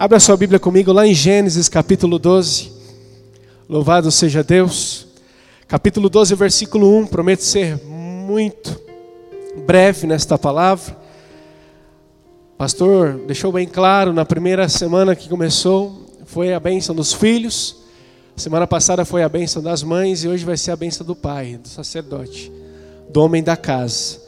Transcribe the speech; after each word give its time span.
Abra 0.00 0.20
sua 0.20 0.36
Bíblia 0.36 0.60
comigo 0.60 0.92
lá 0.92 1.04
em 1.08 1.12
Gênesis 1.12 1.68
capítulo 1.68 2.20
12. 2.20 2.70
Louvado 3.68 4.12
seja 4.12 4.44
Deus. 4.44 5.08
Capítulo 5.66 6.08
12, 6.08 6.36
versículo 6.36 6.96
1. 7.00 7.08
Prometo 7.08 7.40
ser 7.40 7.84
muito 7.84 8.80
breve 9.66 10.06
nesta 10.06 10.38
palavra. 10.38 10.96
Pastor 12.56 13.14
deixou 13.26 13.50
bem 13.50 13.66
claro 13.66 14.12
na 14.12 14.24
primeira 14.24 14.68
semana 14.68 15.16
que 15.16 15.28
começou, 15.28 16.06
foi 16.26 16.54
a 16.54 16.60
bênção 16.60 16.94
dos 16.94 17.12
filhos. 17.12 17.78
Semana 18.36 18.68
passada 18.68 19.04
foi 19.04 19.24
a 19.24 19.28
bênção 19.28 19.60
das 19.60 19.82
mães 19.82 20.22
e 20.22 20.28
hoje 20.28 20.44
vai 20.44 20.56
ser 20.56 20.70
a 20.70 20.76
bênção 20.76 21.04
do 21.04 21.16
pai, 21.16 21.56
do 21.56 21.66
sacerdote, 21.66 22.52
do 23.10 23.20
homem 23.20 23.42
da 23.42 23.56
casa. 23.56 24.20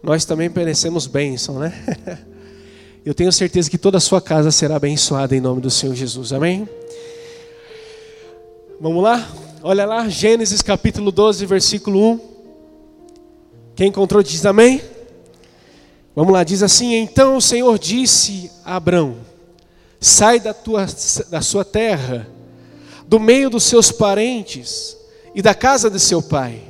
Nós 0.00 0.24
também 0.24 0.48
merecemos 0.48 1.08
bênção, 1.08 1.58
né? 1.58 1.74
Eu 3.08 3.14
tenho 3.14 3.32
certeza 3.32 3.70
que 3.70 3.78
toda 3.78 3.96
a 3.96 4.00
sua 4.02 4.20
casa 4.20 4.50
será 4.50 4.76
abençoada 4.76 5.34
em 5.34 5.40
nome 5.40 5.62
do 5.62 5.70
Senhor 5.70 5.94
Jesus. 5.94 6.30
Amém? 6.30 6.68
Vamos 8.78 9.02
lá? 9.02 9.26
Olha 9.62 9.86
lá, 9.86 10.06
Gênesis 10.10 10.60
capítulo 10.60 11.10
12, 11.10 11.46
versículo 11.46 12.12
1. 12.12 12.20
Quem 13.74 13.88
encontrou 13.88 14.22
diz 14.22 14.44
amém? 14.44 14.82
Vamos 16.14 16.34
lá, 16.34 16.44
diz 16.44 16.62
assim: 16.62 16.96
Então 16.96 17.38
o 17.38 17.40
Senhor 17.40 17.78
disse 17.78 18.50
a 18.62 18.76
Abrão: 18.76 19.16
Sai 19.98 20.38
da, 20.38 20.52
tua, 20.52 20.84
da 21.30 21.40
sua 21.40 21.64
terra, 21.64 22.28
do 23.06 23.18
meio 23.18 23.48
dos 23.48 23.64
seus 23.64 23.90
parentes 23.90 24.98
e 25.34 25.40
da 25.40 25.54
casa 25.54 25.88
de 25.88 25.98
seu 25.98 26.20
pai, 26.20 26.60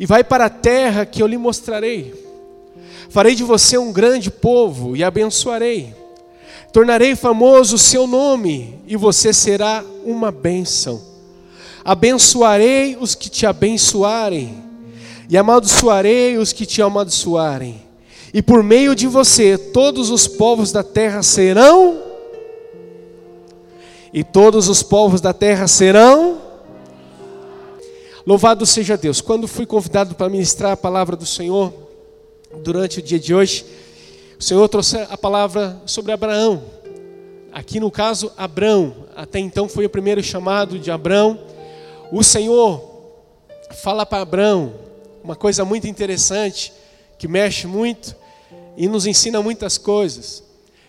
e 0.00 0.04
vai 0.04 0.24
para 0.24 0.46
a 0.46 0.50
terra 0.50 1.06
que 1.06 1.22
eu 1.22 1.28
lhe 1.28 1.38
mostrarei. 1.38 2.28
Farei 3.10 3.34
de 3.34 3.42
você 3.42 3.76
um 3.76 3.92
grande 3.92 4.30
povo 4.30 4.96
e 4.96 5.02
abençoarei. 5.04 5.94
Tornarei 6.72 7.16
famoso 7.16 7.74
o 7.74 7.78
seu 7.78 8.06
nome 8.06 8.78
e 8.86 8.96
você 8.96 9.32
será 9.32 9.84
uma 10.04 10.30
bênção. 10.30 11.02
Abençoarei 11.84 12.96
os 13.00 13.14
que 13.14 13.28
te 13.28 13.44
abençoarem 13.44 14.62
e 15.28 15.36
amaldiçoarei 15.36 16.38
os 16.38 16.52
que 16.52 16.64
te 16.64 16.80
amaldiçoarem. 16.80 17.82
E 18.32 18.40
por 18.40 18.62
meio 18.62 18.94
de 18.94 19.08
você 19.08 19.58
todos 19.58 20.08
os 20.08 20.28
povos 20.28 20.70
da 20.70 20.84
terra 20.84 21.22
serão 21.22 22.00
e 24.14 24.22
todos 24.22 24.68
os 24.68 24.82
povos 24.82 25.20
da 25.20 25.32
terra 25.32 25.66
serão 25.66 26.50
Louvado 28.26 28.66
seja 28.66 28.96
Deus. 28.96 29.20
Quando 29.20 29.48
fui 29.48 29.64
convidado 29.64 30.14
para 30.14 30.28
ministrar 30.28 30.72
a 30.72 30.76
palavra 30.76 31.16
do 31.16 31.24
Senhor, 31.26 31.72
durante 32.58 32.98
o 32.98 33.02
dia 33.02 33.18
de 33.18 33.34
hoje, 33.34 33.64
o 34.38 34.42
Senhor 34.42 34.68
trouxe 34.68 34.96
a 34.96 35.16
palavra 35.16 35.80
sobre 35.86 36.12
Abraão. 36.12 36.62
Aqui 37.52 37.80
no 37.80 37.90
caso, 37.90 38.32
Abrão, 38.36 38.94
até 39.14 39.38
então 39.38 39.68
foi 39.68 39.84
o 39.84 39.90
primeiro 39.90 40.22
chamado 40.22 40.78
de 40.78 40.90
Abrão. 40.90 41.38
O 42.12 42.22
Senhor 42.22 42.82
fala 43.82 44.06
para 44.06 44.22
Abrão 44.22 44.74
uma 45.22 45.36
coisa 45.36 45.64
muito 45.64 45.86
interessante, 45.86 46.72
que 47.18 47.28
mexe 47.28 47.66
muito 47.66 48.14
e 48.76 48.88
nos 48.88 49.06
ensina 49.06 49.42
muitas 49.42 49.76
coisas. 49.76 50.42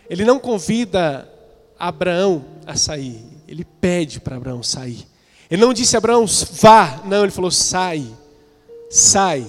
Ele 0.09 0.23
não 0.23 0.39
convida 0.39 1.30
Abraão 1.78 2.45
a 2.66 2.76
sair, 2.76 3.23
ele 3.48 3.66
pede 3.66 4.20
para 4.20 4.38
Abraão 4.38 4.64
sair. 4.64 5.06
Ele 5.50 5.62
não 5.62 5.73
disse 5.73 5.95
a 5.95 6.00
Abraão, 6.00 6.26
vá, 6.54 7.02
não, 7.06 7.23
ele 7.23 7.32
falou, 7.32 7.52
sai, 7.52 8.06
sai. 8.89 9.45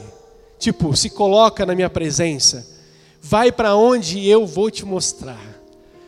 Tipo, 0.62 0.96
se 0.96 1.10
coloca 1.10 1.66
na 1.66 1.74
minha 1.74 1.90
presença. 1.90 2.64
Vai 3.20 3.50
para 3.50 3.74
onde 3.74 4.24
eu 4.28 4.46
vou 4.46 4.70
te 4.70 4.84
mostrar. 4.84 5.44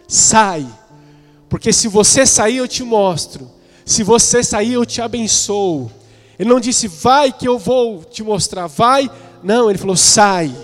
Sai. 0.06 0.64
Porque 1.48 1.72
se 1.72 1.88
você 1.88 2.24
sair, 2.24 2.58
eu 2.58 2.68
te 2.68 2.84
mostro. 2.84 3.50
Se 3.84 4.04
você 4.04 4.44
sair, 4.44 4.74
eu 4.74 4.86
te 4.86 5.02
abençoo. 5.02 5.90
Ele 6.38 6.48
não 6.48 6.60
disse, 6.60 6.86
vai 6.86 7.32
que 7.32 7.48
eu 7.48 7.58
vou 7.58 8.04
te 8.04 8.22
mostrar. 8.22 8.68
Vai. 8.68 9.10
Não, 9.42 9.68
ele 9.68 9.76
falou, 9.76 9.96
sai. 9.96 10.54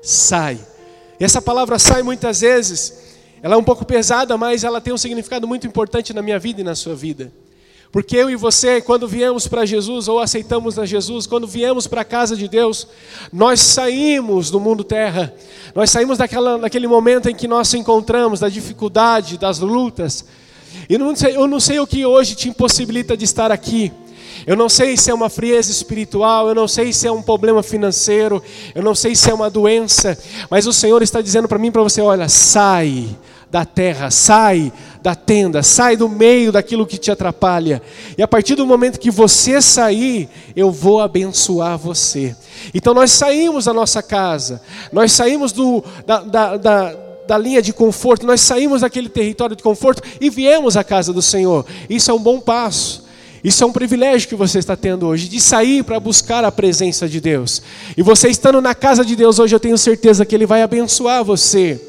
Sai. 0.00 0.60
E 1.18 1.24
essa 1.24 1.42
palavra 1.42 1.80
sai 1.80 2.04
muitas 2.04 2.42
vezes, 2.42 2.94
ela 3.42 3.56
é 3.56 3.58
um 3.58 3.64
pouco 3.64 3.84
pesada, 3.84 4.38
mas 4.38 4.62
ela 4.62 4.80
tem 4.80 4.94
um 4.94 4.98
significado 4.98 5.48
muito 5.48 5.66
importante 5.66 6.12
na 6.12 6.22
minha 6.22 6.38
vida 6.38 6.60
e 6.60 6.64
na 6.64 6.76
sua 6.76 6.94
vida. 6.94 7.32
Porque 7.92 8.16
eu 8.16 8.28
e 8.28 8.36
você, 8.36 8.80
quando 8.80 9.06
viemos 9.08 9.46
para 9.46 9.64
Jesus 9.64 10.08
ou 10.08 10.20
aceitamos 10.20 10.78
a 10.78 10.84
Jesus, 10.84 11.26
quando 11.26 11.46
viemos 11.46 11.86
para 11.86 12.02
a 12.02 12.04
casa 12.04 12.36
de 12.36 12.48
Deus, 12.48 12.86
nós 13.32 13.60
saímos 13.60 14.50
do 14.50 14.60
mundo 14.60 14.84
terra, 14.84 15.32
nós 15.74 15.90
saímos 15.90 16.18
daquela, 16.18 16.58
daquele 16.58 16.86
momento 16.86 17.28
em 17.28 17.34
que 17.34 17.48
nós 17.48 17.68
nos 17.68 17.74
encontramos, 17.74 18.40
da 18.40 18.48
dificuldade, 18.48 19.38
das 19.38 19.60
lutas. 19.60 20.24
E 20.88 20.98
não 20.98 21.14
sei, 21.16 21.36
eu 21.36 21.46
não 21.46 21.60
sei 21.60 21.80
o 21.80 21.86
que 21.86 22.04
hoje 22.04 22.34
te 22.34 22.48
impossibilita 22.48 23.16
de 23.16 23.24
estar 23.24 23.50
aqui. 23.50 23.92
Eu 24.46 24.56
não 24.56 24.68
sei 24.68 24.96
se 24.96 25.10
é 25.10 25.14
uma 25.14 25.30
frieza 25.30 25.70
espiritual, 25.70 26.48
eu 26.48 26.54
não 26.54 26.68
sei 26.68 26.92
se 26.92 27.06
é 27.06 27.12
um 27.12 27.22
problema 27.22 27.62
financeiro, 27.62 28.42
eu 28.74 28.82
não 28.82 28.94
sei 28.94 29.14
se 29.14 29.30
é 29.30 29.34
uma 29.34 29.48
doença, 29.48 30.18
mas 30.50 30.66
o 30.66 30.72
Senhor 30.72 31.02
está 31.02 31.20
dizendo 31.20 31.48
para 31.48 31.58
mim, 31.58 31.72
para 31.72 31.82
você: 31.82 32.00
olha, 32.00 32.28
sai 32.28 33.08
da 33.50 33.64
terra, 33.64 34.10
sai 34.10 34.72
da 35.02 35.14
tenda, 35.14 35.62
sai 35.62 35.96
do 35.96 36.08
meio 36.08 36.52
daquilo 36.52 36.86
que 36.86 36.98
te 36.98 37.10
atrapalha. 37.10 37.82
E 38.16 38.22
a 38.22 38.28
partir 38.28 38.54
do 38.54 38.66
momento 38.66 38.98
que 38.98 39.10
você 39.10 39.60
sair, 39.60 40.28
eu 40.54 40.70
vou 40.70 41.00
abençoar 41.00 41.78
você. 41.78 42.34
Então 42.74 42.94
nós 42.94 43.10
saímos 43.12 43.66
da 43.66 43.72
nossa 43.72 44.02
casa, 44.02 44.60
nós 44.92 45.12
saímos 45.12 45.52
do, 45.52 45.84
da, 46.06 46.20
da, 46.20 46.56
da, 46.56 46.96
da 47.26 47.38
linha 47.38 47.62
de 47.62 47.72
conforto, 47.72 48.26
nós 48.26 48.40
saímos 48.40 48.80
daquele 48.80 49.08
território 49.08 49.56
de 49.56 49.62
conforto 49.62 50.02
e 50.20 50.30
viemos 50.30 50.76
à 50.76 50.84
casa 50.84 51.12
do 51.12 51.22
Senhor. 51.22 51.64
Isso 51.88 52.10
é 52.10 52.14
um 52.14 52.20
bom 52.20 52.40
passo. 52.40 53.06
Isso 53.46 53.62
é 53.62 53.66
um 53.66 53.72
privilégio 53.72 54.28
que 54.28 54.34
você 54.34 54.58
está 54.58 54.74
tendo 54.74 55.06
hoje, 55.06 55.28
de 55.28 55.40
sair 55.40 55.84
para 55.84 56.00
buscar 56.00 56.44
a 56.44 56.50
presença 56.50 57.08
de 57.08 57.20
Deus. 57.20 57.62
E 57.96 58.02
você 58.02 58.28
estando 58.28 58.60
na 58.60 58.74
casa 58.74 59.04
de 59.04 59.14
Deus 59.14 59.38
hoje, 59.38 59.54
eu 59.54 59.60
tenho 59.60 59.78
certeza 59.78 60.26
que 60.26 60.34
Ele 60.34 60.46
vai 60.46 60.62
abençoar 60.62 61.22
você. 61.22 61.80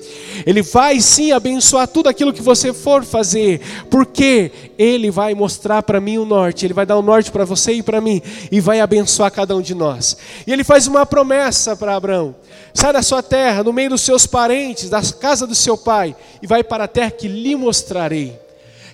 Ele 0.46 0.62
vai 0.62 1.00
sim 1.00 1.32
abençoar 1.32 1.88
tudo 1.88 2.08
aquilo 2.08 2.34
que 2.34 2.42
você 2.42 2.74
for 2.74 3.04
fazer, 3.04 3.62
porque 3.90 4.52
Ele 4.78 5.10
vai 5.10 5.34
mostrar 5.34 5.84
para 5.84 6.00
mim 6.00 6.18
o 6.18 6.26
norte, 6.26 6.66
Ele 6.66 6.74
vai 6.74 6.86
dar 6.86 6.98
o 6.98 7.02
norte 7.02 7.32
para 7.32 7.46
você 7.46 7.74
e 7.74 7.84
para 7.84 8.02
mim, 8.02 8.22
e 8.52 8.60
vai 8.60 8.80
abençoar 8.80 9.32
cada 9.32 9.56
um 9.56 9.62
de 9.62 9.74
nós. 9.74 10.18
E 10.46 10.54
Ele 10.54 10.64
faz 10.64 10.88
uma 10.88 11.06
promessa 11.06 11.76
para 11.76 11.96
Abraão: 11.96 12.36
sai 12.74 12.94
da 12.94 13.02
sua 13.02 13.24
terra, 13.24 13.64
no 13.64 13.74
meio 13.74 13.90
dos 13.90 14.02
seus 14.02 14.26
parentes, 14.26 14.90
da 14.90 15.02
casa 15.02 15.48
do 15.48 15.56
seu 15.56 15.78
pai, 15.78 16.16
e 16.42 16.48
vai 16.48 16.64
para 16.64 16.86
a 16.86 16.88
terra 16.88 17.12
que 17.12 17.28
lhe 17.28 17.56
mostrarei. 17.56 18.40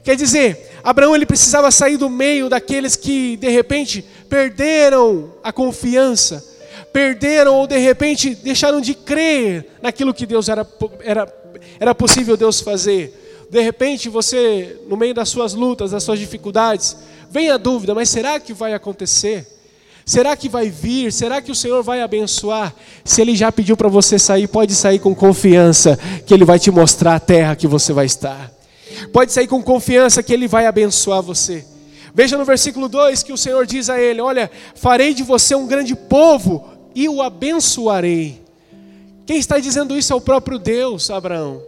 Quer 0.04 0.18
dizer, 0.18 0.70
Abraão 0.84 1.16
ele 1.16 1.26
precisava 1.26 1.72
sair 1.72 1.96
do 1.96 2.10
meio 2.10 2.50
daqueles 2.50 2.96
que 2.96 3.38
de 3.38 3.50
repente 3.50 4.04
perderam 4.28 5.32
a 5.42 5.54
confiança, 5.54 6.44
perderam 6.94 7.56
ou 7.56 7.66
de 7.66 7.78
repente 7.78 8.36
deixaram 8.36 8.80
de 8.80 8.94
crer 8.94 9.66
naquilo 9.82 10.14
que 10.14 10.28
Deus 10.28 10.48
era, 10.48 10.66
era, 11.02 11.34
era 11.80 11.96
possível 11.96 12.38
Deus 12.38 12.62
fazer. 12.62 13.48
De 13.50 13.60
repente 13.60 14.08
você, 14.08 14.80
no 14.88 14.96
meio 14.96 15.14
das 15.14 15.30
suas 15.30 15.54
lutas, 15.54 15.92
das 15.92 16.04
suas 16.04 16.20
dificuldades, 16.20 16.96
vem 17.30 17.50
a 17.50 17.58
dúvida: 17.58 17.96
mas 17.96 18.10
será 18.10 18.40
que 18.40 18.54
vai 18.54 18.74
acontecer? 18.74 19.48
Será 20.06 20.36
que 20.36 20.50
vai 20.50 20.70
vir? 20.70 21.12
Será 21.12 21.42
que 21.42 21.52
o 21.52 21.56
Senhor 21.56 21.82
vai 21.82 22.02
abençoar? 22.02 22.74
Se 23.06 23.22
Ele 23.22 23.36
já 23.36 23.52
pediu 23.52 23.76
para 23.76 23.88
você 23.88 24.20
sair, 24.20 24.48
pode 24.48 24.76
sair 24.76 25.00
com 25.00 25.16
confiança, 25.16 25.98
que 26.26 26.34
Ele 26.34 26.46
vai 26.46 26.60
te 26.60 26.70
mostrar 26.70 27.16
a 27.16 27.20
terra 27.20 27.56
que 27.56 27.68
você 27.68 27.94
vai 27.94 28.06
estar. 28.06 28.52
Pode 29.12 29.32
sair 29.32 29.48
com 29.48 29.64
confiança 29.64 30.22
que 30.22 30.34
Ele 30.34 30.48
vai 30.48 30.66
abençoar 30.66 31.22
você. 31.22 31.66
Veja 32.14 32.38
no 32.38 32.46
versículo 32.46 32.88
2 32.88 33.24
que 33.24 33.34
o 33.34 33.38
Senhor 33.38 33.66
diz 33.66 33.90
a 33.90 34.00
ele: 34.00 34.22
Olha, 34.22 34.52
farei 34.76 35.14
de 35.14 35.24
você 35.24 35.56
um 35.56 35.66
grande 35.66 35.96
povo 35.96 36.73
e 36.96 37.10
o 37.10 37.22
abençoarei. 37.22 38.42
Quem 39.26 39.38
está 39.38 39.60
dizendo 39.60 39.98
isso 39.98 40.12
é 40.12 40.16
o 40.16 40.22
próprio 40.22 40.60
Deus, 40.60 41.10
Abraão. 41.10 41.62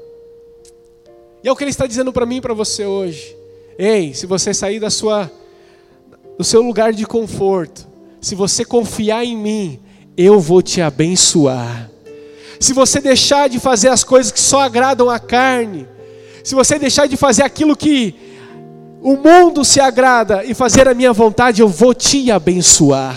E 1.44 1.48
é 1.48 1.52
o 1.52 1.56
que 1.56 1.64
ele 1.64 1.72
está 1.72 1.86
dizendo 1.86 2.12
para 2.12 2.26
mim 2.26 2.38
e 2.38 2.42
para 2.42 2.54
você 2.54 2.86
hoje. 2.86 3.36
Ei, 3.78 4.14
se 4.14 4.26
você 4.26 4.54
sair 4.54 4.80
da 4.80 4.90
sua, 4.90 5.32
do 6.38 6.44
seu 6.44 6.62
lugar 6.62 6.92
de 6.94 7.06
conforto, 7.06 7.88
se 8.20 8.36
você 8.36 8.66
confiar 8.66 9.24
em 9.24 9.38
mim, 9.38 9.80
eu 10.18 10.40
vou 10.40 10.62
te 10.62 10.82
abençoar. 10.82 11.90
Se 12.60 12.74
você 12.74 13.00
deixar 13.00 13.50
de 13.50 13.60
fazer 13.60 13.90
as 13.90 14.04
coisas 14.04 14.32
que 14.32 14.40
só 14.40 14.62
agradam 14.62 15.10
a 15.10 15.20
carne, 15.20 15.88
se 16.44 16.56
você 16.56 16.80
deixar 16.80 17.08
de 17.08 17.18
fazer 17.18 17.44
aquilo 17.44 17.76
que 17.76 18.16
o 19.02 19.16
mundo 19.18 19.64
se 19.64 19.80
agrada 19.80 20.44
e 20.44 20.54
fazer 20.54 20.88
a 20.88 20.94
minha 20.94 21.14
vontade, 21.14 21.62
eu 21.62 21.68
vou 21.68 21.94
te 21.94 22.32
abençoar. 22.32 23.16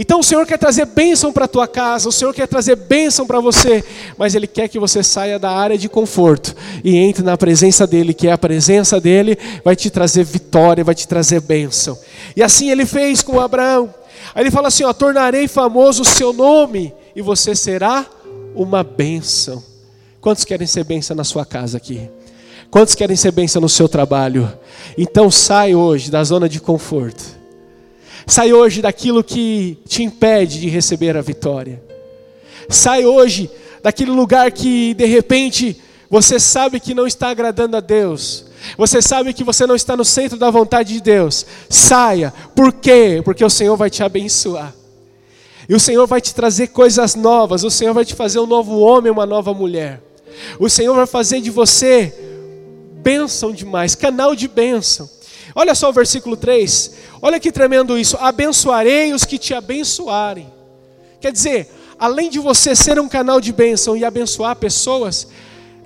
Então 0.00 0.20
o 0.20 0.22
Senhor 0.22 0.46
quer 0.46 0.56
trazer 0.56 0.86
bênção 0.86 1.32
para 1.32 1.46
a 1.46 1.48
tua 1.48 1.66
casa, 1.66 2.08
o 2.08 2.12
Senhor 2.12 2.32
quer 2.32 2.46
trazer 2.46 2.76
bênção 2.76 3.26
para 3.26 3.40
você, 3.40 3.84
mas 4.16 4.32
Ele 4.32 4.46
quer 4.46 4.68
que 4.68 4.78
você 4.78 5.02
saia 5.02 5.40
da 5.40 5.50
área 5.50 5.76
de 5.76 5.88
conforto 5.88 6.54
e 6.84 6.96
entre 6.96 7.24
na 7.24 7.36
presença 7.36 7.84
dEle, 7.84 8.14
que 8.14 8.28
é 8.28 8.32
a 8.32 8.38
presença 8.38 9.00
dEle 9.00 9.36
vai 9.64 9.74
te 9.74 9.90
trazer 9.90 10.22
vitória, 10.22 10.84
vai 10.84 10.94
te 10.94 11.08
trazer 11.08 11.40
bênção. 11.40 11.98
E 12.36 12.44
assim 12.44 12.70
Ele 12.70 12.86
fez 12.86 13.22
com 13.22 13.40
Abraão. 13.40 13.92
Aí 14.36 14.44
Ele 14.44 14.52
fala 14.52 14.68
assim: 14.68 14.84
ó, 14.84 14.92
tornarei 14.92 15.48
famoso 15.48 16.02
o 16.02 16.04
seu 16.04 16.32
nome 16.32 16.94
e 17.16 17.20
você 17.20 17.56
será 17.56 18.06
uma 18.54 18.84
bênção. 18.84 19.60
Quantos 20.20 20.44
querem 20.44 20.68
ser 20.68 20.84
bênção 20.84 21.16
na 21.16 21.24
sua 21.24 21.44
casa 21.44 21.76
aqui? 21.76 22.08
Quantos 22.70 22.94
querem 22.94 23.16
ser 23.16 23.32
bênção 23.32 23.60
no 23.60 23.68
seu 23.68 23.88
trabalho? 23.88 24.48
Então 24.96 25.28
sai 25.28 25.74
hoje 25.74 26.08
da 26.08 26.22
zona 26.22 26.48
de 26.48 26.60
conforto. 26.60 27.37
Sai 28.28 28.52
hoje 28.52 28.82
daquilo 28.82 29.24
que 29.24 29.78
te 29.88 30.02
impede 30.02 30.60
de 30.60 30.68
receber 30.68 31.16
a 31.16 31.22
vitória. 31.22 31.82
Sai 32.68 33.06
hoje 33.06 33.50
daquele 33.82 34.10
lugar 34.10 34.52
que 34.52 34.92
de 34.92 35.06
repente 35.06 35.80
você 36.10 36.38
sabe 36.38 36.78
que 36.78 36.92
não 36.92 37.06
está 37.06 37.30
agradando 37.30 37.78
a 37.78 37.80
Deus. 37.80 38.44
Você 38.76 39.00
sabe 39.00 39.32
que 39.32 39.42
você 39.42 39.66
não 39.66 39.74
está 39.74 39.96
no 39.96 40.04
centro 40.04 40.36
da 40.36 40.50
vontade 40.50 40.92
de 40.92 41.00
Deus. 41.00 41.46
Saia. 41.70 42.32
Por 42.54 42.70
quê? 42.70 43.22
Porque 43.24 43.42
o 43.42 43.48
Senhor 43.48 43.78
vai 43.78 43.88
te 43.88 44.02
abençoar. 44.02 44.74
E 45.66 45.74
o 45.74 45.80
Senhor 45.80 46.06
vai 46.06 46.20
te 46.20 46.34
trazer 46.34 46.68
coisas 46.68 47.14
novas. 47.14 47.64
O 47.64 47.70
Senhor 47.70 47.94
vai 47.94 48.04
te 48.04 48.14
fazer 48.14 48.40
um 48.40 48.46
novo 48.46 48.78
homem, 48.78 49.10
uma 49.10 49.24
nova 49.24 49.54
mulher. 49.54 50.02
O 50.58 50.68
Senhor 50.68 50.94
vai 50.94 51.06
fazer 51.06 51.40
de 51.40 51.50
você 51.50 52.12
bênção 53.02 53.52
demais, 53.52 53.94
canal 53.94 54.36
de 54.36 54.46
bênção. 54.46 55.08
Olha 55.54 55.74
só 55.74 55.88
o 55.90 55.92
versículo 55.92 56.36
3. 56.36 56.92
Olha 57.20 57.40
que 57.40 57.50
tremendo 57.50 57.98
isso. 57.98 58.16
Abençoarei 58.20 59.12
os 59.12 59.24
que 59.24 59.38
te 59.38 59.54
abençoarem. 59.54 60.52
Quer 61.20 61.32
dizer, 61.32 61.68
além 61.98 62.30
de 62.30 62.38
você 62.38 62.76
ser 62.76 62.98
um 63.00 63.08
canal 63.08 63.40
de 63.40 63.52
bênção 63.52 63.96
e 63.96 64.04
abençoar 64.04 64.56
pessoas, 64.56 65.28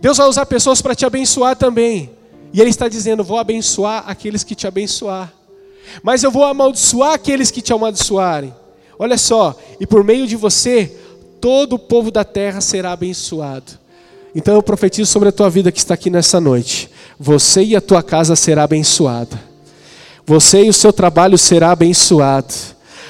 Deus 0.00 0.18
vai 0.18 0.28
usar 0.28 0.46
pessoas 0.46 0.82
para 0.82 0.94
te 0.94 1.06
abençoar 1.06 1.56
também. 1.56 2.10
E 2.52 2.60
Ele 2.60 2.70
está 2.70 2.88
dizendo: 2.88 3.24
Vou 3.24 3.38
abençoar 3.38 4.04
aqueles 4.06 4.44
que 4.44 4.54
te 4.54 4.66
abençoar. 4.66 5.32
Mas 6.02 6.22
eu 6.22 6.30
vou 6.30 6.44
amaldiçoar 6.44 7.14
aqueles 7.14 7.50
que 7.50 7.62
te 7.62 7.72
amaldiçoarem. 7.72 8.54
Olha 8.98 9.18
só, 9.18 9.58
e 9.80 9.86
por 9.86 10.04
meio 10.04 10.26
de 10.26 10.36
você, 10.36 10.96
todo 11.40 11.74
o 11.74 11.78
povo 11.78 12.10
da 12.10 12.24
terra 12.24 12.60
será 12.60 12.92
abençoado. 12.92 13.72
Então 14.34 14.54
eu 14.54 14.62
profetizo 14.62 15.10
sobre 15.10 15.28
a 15.28 15.32
tua 15.32 15.50
vida 15.50 15.72
que 15.72 15.78
está 15.78 15.94
aqui 15.94 16.08
nessa 16.08 16.40
noite. 16.40 16.90
Você 17.18 17.62
e 17.62 17.76
a 17.76 17.80
tua 17.80 18.02
casa 18.02 18.36
será 18.36 18.62
abençoada. 18.62 19.51
Você 20.24 20.64
e 20.64 20.68
o 20.68 20.72
seu 20.72 20.92
trabalho 20.92 21.36
será 21.36 21.72
abençoado. 21.72 22.54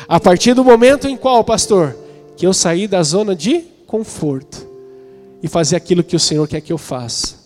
A 0.08 0.18
partir 0.18 0.54
do 0.54 0.64
momento 0.64 1.06
em 1.06 1.16
qual, 1.16 1.44
pastor, 1.44 1.96
que 2.36 2.46
eu 2.46 2.52
sair 2.52 2.88
da 2.88 3.02
zona 3.02 3.36
de 3.36 3.60
conforto 3.86 4.66
e 5.42 5.48
fazer 5.48 5.76
aquilo 5.76 6.02
que 6.02 6.16
o 6.16 6.20
Senhor 6.20 6.46
quer 6.48 6.60
que 6.60 6.72
eu 6.72 6.78
faça. 6.78 7.36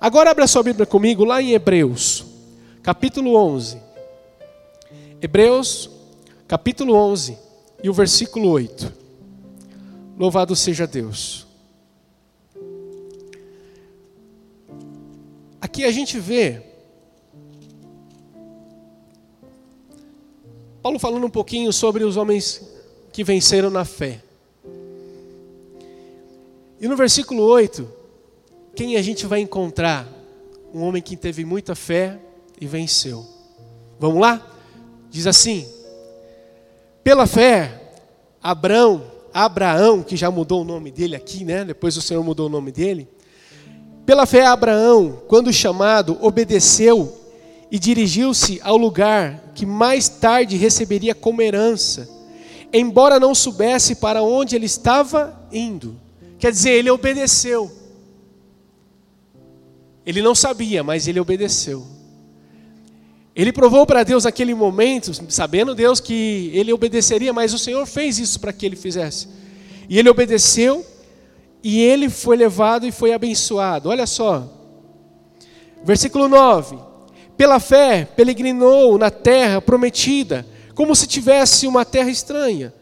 Agora 0.00 0.30
abra 0.30 0.46
sua 0.46 0.62
Bíblia 0.62 0.86
comigo 0.86 1.24
lá 1.24 1.40
em 1.40 1.52
Hebreus, 1.52 2.24
capítulo 2.82 3.34
11. 3.34 3.78
Hebreus, 5.20 5.90
capítulo 6.46 6.94
11 6.94 7.38
e 7.82 7.88
o 7.88 7.92
versículo 7.92 8.48
8. 8.50 8.92
Louvado 10.18 10.54
seja 10.54 10.86
Deus. 10.86 11.46
Aqui 15.60 15.84
a 15.84 15.90
gente 15.90 16.20
vê 16.20 16.62
Paulo 20.84 20.98
falando 20.98 21.24
um 21.24 21.30
pouquinho 21.30 21.72
sobre 21.72 22.04
os 22.04 22.18
homens 22.18 22.60
que 23.10 23.24
venceram 23.24 23.70
na 23.70 23.86
fé. 23.86 24.20
E 26.78 26.86
no 26.86 26.94
versículo 26.94 27.42
8, 27.42 27.88
quem 28.76 28.94
a 28.98 29.00
gente 29.00 29.24
vai 29.24 29.40
encontrar? 29.40 30.06
Um 30.74 30.82
homem 30.82 31.00
que 31.00 31.16
teve 31.16 31.42
muita 31.42 31.74
fé 31.74 32.18
e 32.60 32.66
venceu. 32.66 33.24
Vamos 33.98 34.20
lá? 34.20 34.46
Diz 35.08 35.26
assim: 35.26 35.66
Pela 37.02 37.26
fé, 37.26 37.80
Abraão, 38.42 39.10
Abraão, 39.32 40.02
que 40.02 40.18
já 40.18 40.30
mudou 40.30 40.60
o 40.60 40.64
nome 40.66 40.90
dele 40.90 41.16
aqui, 41.16 41.46
né? 41.46 41.64
Depois 41.64 41.96
o 41.96 42.02
Senhor 42.02 42.22
mudou 42.22 42.44
o 42.44 42.50
nome 42.50 42.70
dele. 42.70 43.08
Pela 44.04 44.26
fé, 44.26 44.44
Abraão, 44.44 45.22
quando 45.28 45.50
chamado, 45.50 46.18
obedeceu 46.20 47.23
e 47.74 47.78
dirigiu-se 47.78 48.60
ao 48.62 48.76
lugar 48.76 49.50
que 49.52 49.66
mais 49.66 50.08
tarde 50.08 50.56
receberia 50.56 51.14
como 51.14 51.42
herança 51.42 52.14
embora 52.74 53.20
não 53.20 53.34
soubesse 53.34 53.94
para 53.94 54.20
onde 54.20 54.56
ele 54.56 54.66
estava 54.66 55.40
indo. 55.52 55.96
Quer 56.40 56.50
dizer, 56.50 56.70
ele 56.70 56.90
obedeceu. 56.90 57.70
Ele 60.04 60.20
não 60.20 60.34
sabia, 60.34 60.82
mas 60.82 61.06
ele 61.06 61.20
obedeceu. 61.20 61.86
Ele 63.34 63.52
provou 63.52 63.86
para 63.86 64.02
Deus 64.02 64.24
naquele 64.24 64.54
momento, 64.54 65.12
sabendo 65.30 65.72
Deus 65.72 66.00
que 66.00 66.50
ele 66.52 66.72
obedeceria, 66.72 67.32
mas 67.32 67.54
o 67.54 67.58
Senhor 67.58 67.86
fez 67.86 68.18
isso 68.18 68.40
para 68.40 68.52
que 68.52 68.66
ele 68.66 68.76
fizesse. 68.76 69.28
E 69.88 69.96
ele 69.96 70.10
obedeceu, 70.10 70.84
e 71.62 71.80
ele 71.80 72.10
foi 72.10 72.36
levado 72.36 72.86
e 72.88 72.92
foi 72.92 73.12
abençoado. 73.12 73.88
Olha 73.88 74.06
só, 74.06 74.48
versículo 75.84 76.28
9: 76.28 76.76
Pela 77.36 77.58
fé, 77.58 78.06
peregrinou 78.16 78.96
na 78.98 79.10
terra 79.10 79.60
prometida 79.60 80.46
como 80.74 80.94
se 80.94 81.06
tivesse 81.06 81.66
uma 81.66 81.84
terra 81.84 82.10
estranha. 82.10 82.72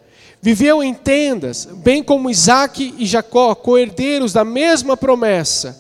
Viveu 0.41 0.83
em 0.83 0.93
tendas, 0.93 1.67
bem 1.67 2.03
como 2.03 2.29
Isaac 2.29 2.95
e 2.99 3.07
Jacó, 3.07 3.55
co-herdeiros 3.55 4.33
da 4.33 4.45
mesma 4.45 4.97
promessa. 4.97 5.79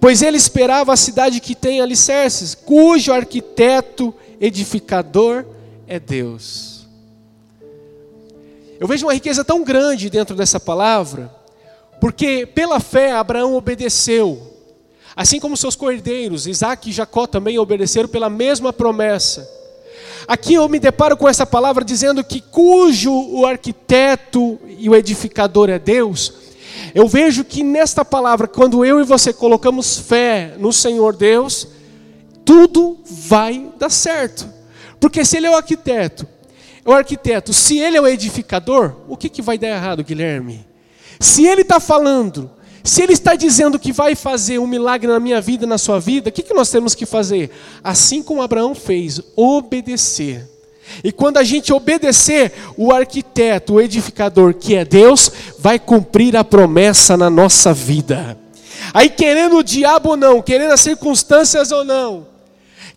Pois 0.00 0.22
ele 0.22 0.38
esperava 0.38 0.92
a 0.92 0.96
cidade 0.96 1.40
que 1.40 1.54
tem 1.54 1.80
alicerces, 1.80 2.54
cujo 2.54 3.12
arquiteto 3.12 4.14
edificador 4.40 5.44
é 5.86 6.00
Deus. 6.00 6.86
Eu 8.78 8.88
vejo 8.88 9.04
uma 9.04 9.12
riqueza 9.12 9.44
tão 9.44 9.62
grande 9.62 10.08
dentro 10.08 10.34
dessa 10.34 10.58
palavra, 10.58 11.30
porque 12.00 12.46
pela 12.46 12.80
fé 12.80 13.12
Abraão 13.12 13.54
obedeceu, 13.54 14.49
assim 15.20 15.38
como 15.38 15.54
seus 15.54 15.76
co-herdeiros, 15.76 16.46
Isaac 16.46 16.88
e 16.88 16.92
Jacó 16.94 17.26
também 17.26 17.58
obedeceram 17.58 18.08
pela 18.08 18.30
mesma 18.30 18.72
promessa. 18.72 19.46
Aqui 20.26 20.54
eu 20.54 20.66
me 20.66 20.80
deparo 20.80 21.14
com 21.14 21.28
essa 21.28 21.44
palavra 21.44 21.84
dizendo 21.84 22.24
que 22.24 22.40
cujo 22.40 23.12
o 23.12 23.44
arquiteto 23.44 24.58
e 24.78 24.88
o 24.88 24.96
edificador 24.96 25.68
é 25.68 25.78
Deus. 25.78 26.32
Eu 26.94 27.06
vejo 27.06 27.44
que 27.44 27.62
nesta 27.62 28.02
palavra, 28.02 28.48
quando 28.48 28.82
eu 28.82 28.98
e 28.98 29.04
você 29.04 29.30
colocamos 29.30 29.98
fé 29.98 30.54
no 30.58 30.72
Senhor 30.72 31.14
Deus, 31.14 31.68
tudo 32.42 32.96
vai 33.04 33.70
dar 33.78 33.90
certo. 33.90 34.48
Porque 34.98 35.22
se 35.22 35.36
ele 35.36 35.48
é 35.48 35.50
o 35.50 35.56
arquiteto, 35.56 36.26
o 36.82 36.92
arquiteto, 36.92 37.52
se 37.52 37.78
ele 37.78 37.98
é 37.98 38.00
o 38.00 38.08
edificador, 38.08 38.96
o 39.06 39.18
que, 39.18 39.28
que 39.28 39.42
vai 39.42 39.58
dar 39.58 39.68
errado, 39.68 40.02
Guilherme? 40.02 40.66
Se 41.20 41.44
ele 41.46 41.60
está 41.60 41.78
falando 41.78 42.50
se 42.82 43.02
Ele 43.02 43.12
está 43.12 43.34
dizendo 43.34 43.78
que 43.78 43.92
vai 43.92 44.14
fazer 44.14 44.58
um 44.58 44.66
milagre 44.66 45.06
na 45.06 45.20
minha 45.20 45.40
vida, 45.40 45.66
na 45.66 45.78
sua 45.78 46.00
vida, 46.00 46.30
o 46.30 46.32
que, 46.32 46.42
que 46.42 46.54
nós 46.54 46.70
temos 46.70 46.94
que 46.94 47.04
fazer? 47.04 47.50
Assim 47.84 48.22
como 48.22 48.42
Abraão 48.42 48.74
fez, 48.74 49.20
obedecer. 49.36 50.48
E 51.04 51.12
quando 51.12 51.36
a 51.36 51.44
gente 51.44 51.72
obedecer, 51.72 52.52
o 52.76 52.92
arquiteto, 52.92 53.74
o 53.74 53.80
edificador, 53.80 54.54
que 54.54 54.74
é 54.74 54.84
Deus, 54.84 55.30
vai 55.58 55.78
cumprir 55.78 56.36
a 56.36 56.42
promessa 56.42 57.16
na 57.16 57.30
nossa 57.30 57.72
vida. 57.72 58.36
Aí, 58.92 59.08
querendo 59.08 59.58
o 59.58 59.62
diabo 59.62 60.10
ou 60.10 60.16
não, 60.16 60.42
querendo 60.42 60.72
as 60.72 60.80
circunstâncias 60.80 61.70
ou 61.70 61.84
não, 61.84 62.26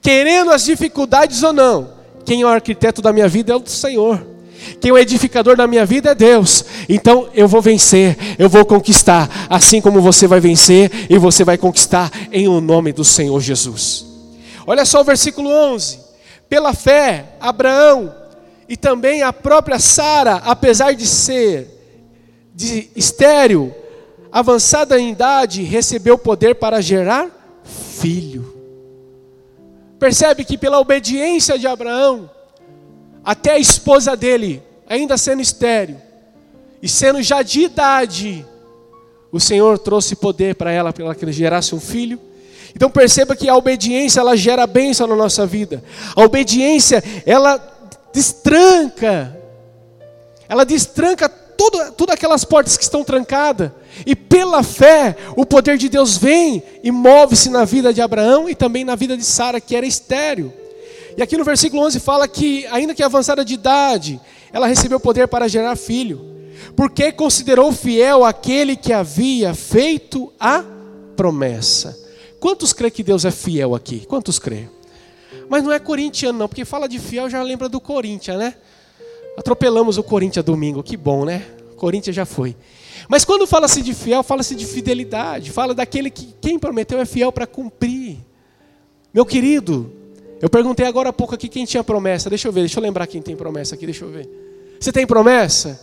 querendo 0.01 0.51
as 0.51 0.63
dificuldades 0.63 1.43
ou 1.43 1.53
não, 1.53 1.89
quem 2.25 2.41
é 2.41 2.45
o 2.45 2.49
arquiteto 2.49 3.01
da 3.01 3.13
minha 3.13 3.27
vida 3.27 3.53
é 3.53 3.55
o 3.55 3.67
Senhor. 3.67 4.32
Quem 4.79 4.89
é 4.89 4.93
o 4.93 4.97
edificador 4.97 5.55
da 5.55 5.67
minha 5.67 5.85
vida 5.85 6.11
é 6.11 6.15
Deus. 6.15 6.65
Então 6.87 7.29
eu 7.33 7.47
vou 7.47 7.61
vencer, 7.61 8.17
eu 8.37 8.49
vou 8.49 8.65
conquistar, 8.65 9.47
assim 9.49 9.81
como 9.81 10.01
você 10.01 10.27
vai 10.27 10.39
vencer 10.39 10.91
e 11.09 11.17
você 11.17 11.43
vai 11.43 11.57
conquistar 11.57 12.11
em 12.31 12.47
o 12.47 12.59
nome 12.59 12.91
do 12.91 13.03
Senhor 13.03 13.39
Jesus. 13.39 14.05
Olha 14.65 14.85
só 14.85 15.01
o 15.01 15.03
versículo 15.03 15.49
11. 15.49 15.99
Pela 16.49 16.73
fé, 16.73 17.35
Abraão 17.39 18.13
e 18.67 18.77
também 18.77 19.23
a 19.23 19.33
própria 19.33 19.79
Sara, 19.79 20.35
apesar 20.45 20.93
de 20.93 21.05
ser 21.05 21.69
de 22.55 22.89
estéril, 22.95 23.73
avançada 24.31 24.99
em 24.99 25.11
idade, 25.11 25.63
recebeu 25.63 26.17
poder 26.17 26.55
para 26.55 26.81
gerar 26.81 27.29
filho. 27.63 28.53
Percebe 29.99 30.43
que 30.43 30.57
pela 30.57 30.79
obediência 30.79 31.57
de 31.57 31.67
Abraão, 31.67 32.29
até 33.23 33.53
a 33.53 33.59
esposa 33.59 34.15
dele, 34.15 34.61
ainda 34.87 35.17
sendo 35.17 35.41
estéreo 35.41 35.97
e 36.83 36.89
sendo 36.89 37.21
já 37.21 37.41
de 37.41 37.61
idade, 37.61 38.45
o 39.31 39.39
Senhor 39.39 39.79
trouxe 39.79 40.17
poder 40.17 40.55
para 40.55 40.69
ela, 40.69 40.91
para 40.91 41.15
que 41.15 41.23
ela 41.23 41.31
gerasse 41.31 41.73
um 41.73 41.79
filho. 41.79 42.19
Então 42.75 42.89
perceba 42.89 43.37
que 43.37 43.47
a 43.47 43.55
obediência 43.55 44.19
ela 44.19 44.35
gera 44.35 44.67
bênção 44.67 45.07
na 45.07 45.15
nossa 45.15 45.45
vida. 45.45 45.81
A 46.13 46.21
obediência 46.21 47.01
ela 47.25 47.57
destranca, 48.11 49.39
ela 50.49 50.65
destranca 50.65 51.29
tudo, 51.29 51.93
todas 51.93 52.15
aquelas 52.15 52.43
portas 52.43 52.75
que 52.75 52.83
estão 52.83 53.01
trancadas. 53.01 53.71
E 54.05 54.13
pela 54.13 54.61
fé, 54.61 55.15
o 55.37 55.45
poder 55.45 55.77
de 55.77 55.87
Deus 55.87 56.17
vem 56.17 56.61
e 56.83 56.91
move-se 56.91 57.49
na 57.49 57.63
vida 57.63 57.93
de 57.93 58.01
Abraão 58.01 58.49
e 58.49 58.55
também 58.55 58.83
na 58.83 58.95
vida 58.95 59.15
de 59.15 59.23
Sara, 59.23 59.61
que 59.61 59.73
era 59.73 59.85
estéreo. 59.85 60.51
E 61.17 61.21
aqui 61.21 61.37
no 61.37 61.43
versículo 61.43 61.83
11 61.83 61.99
fala 61.99 62.27
que, 62.27 62.65
ainda 62.67 62.93
que 62.95 63.03
avançada 63.03 63.45
de 63.45 63.53
idade, 63.53 64.19
ela 64.51 64.67
recebeu 64.67 64.99
poder 64.99 65.27
para 65.27 65.47
gerar 65.47 65.75
filho, 65.75 66.21
porque 66.75 67.11
considerou 67.11 67.71
fiel 67.71 68.23
aquele 68.23 68.75
que 68.75 68.91
havia 68.91 69.53
feito 69.53 70.31
a 70.39 70.63
promessa. 71.15 71.97
quantos 72.39 72.73
crê 72.73 72.89
que 72.89 73.03
Deus 73.03 73.25
é 73.25 73.31
fiel 73.31 73.75
aqui? 73.75 74.05
Quantos 74.05 74.39
crê? 74.39 74.67
Mas 75.49 75.63
não 75.63 75.71
é 75.71 75.79
corintiano 75.79 76.39
não, 76.39 76.47
porque 76.47 76.65
fala 76.65 76.87
de 76.87 76.99
fiel 76.99 77.29
já 77.29 77.41
lembra 77.41 77.69
do 77.69 77.79
Corinthians, 77.79 78.37
né? 78.37 78.55
Atropelamos 79.37 79.97
o 79.97 80.03
Corinthians 80.03 80.45
domingo, 80.45 80.83
que 80.83 80.97
bom, 80.97 81.25
né? 81.25 81.45
Corinthians 81.77 82.15
já 82.15 82.25
foi. 82.25 82.55
Mas 83.07 83.25
quando 83.25 83.45
fala-se 83.45 83.81
de 83.81 83.93
fiel, 83.93 84.23
fala-se 84.23 84.55
de 84.55 84.65
fidelidade, 84.65 85.51
fala 85.51 85.73
daquele 85.73 86.09
que 86.09 86.33
quem 86.39 86.57
prometeu 86.57 86.99
é 86.99 87.05
fiel 87.05 87.31
para 87.31 87.45
cumprir. 87.45 88.17
Meu 89.13 89.25
querido, 89.25 89.91
eu 90.43 90.49
perguntei 90.49 90.85
agora 90.85 91.07
há 91.07 91.13
pouco 91.13 91.33
aqui 91.33 91.47
quem 91.47 91.63
tinha 91.63 91.81
promessa. 91.85 92.29
Deixa 92.29 92.49
eu 92.49 92.51
ver, 92.51 92.59
deixa 92.59 92.77
eu 92.77 92.83
lembrar 92.83 93.07
quem 93.07 93.21
tem 93.21 93.33
promessa 93.33 93.75
aqui, 93.75 93.85
deixa 93.85 94.03
eu 94.03 94.09
ver. 94.09 94.27
Você 94.77 94.91
tem 94.91 95.07
promessa? 95.07 95.79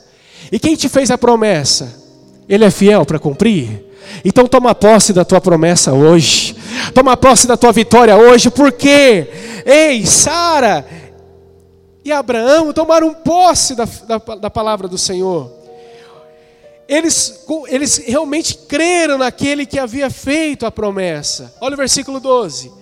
E 0.53 0.59
quem 0.59 0.77
te 0.77 0.87
fez 0.87 1.11
a 1.11 1.17
promessa? 1.17 1.91
Ele 2.47 2.67
é 2.67 2.71
fiel 2.71 3.07
para 3.07 3.19
cumprir? 3.19 3.83
Então 4.23 4.47
toma 4.47 4.75
posse 4.75 5.15
da 5.15 5.25
tua 5.25 5.41
promessa 5.41 5.95
hoje. 5.95 6.55
Toma 6.93 7.17
posse 7.17 7.47
da 7.47 7.57
tua 7.57 7.73
vitória 7.73 8.15
hoje, 8.19 8.51
porque, 8.51 9.29
ei, 9.65 10.05
Sara 10.05 10.85
e 12.05 12.13
Abraão 12.13 12.71
tomaram 12.71 13.15
posse 13.15 13.75
da, 13.75 13.89
da, 14.07 14.19
da 14.19 14.51
palavra 14.51 14.87
do 14.87 14.99
Senhor. 14.99 15.51
Eles, 16.87 17.47
eles 17.69 17.97
realmente 17.97 18.59
creram 18.69 19.17
naquele 19.17 19.65
que 19.65 19.79
havia 19.79 20.11
feito 20.11 20.67
a 20.67 20.71
promessa. 20.71 21.51
Olha 21.63 21.73
o 21.73 21.79
versículo 21.79 22.21
12. 22.21 22.80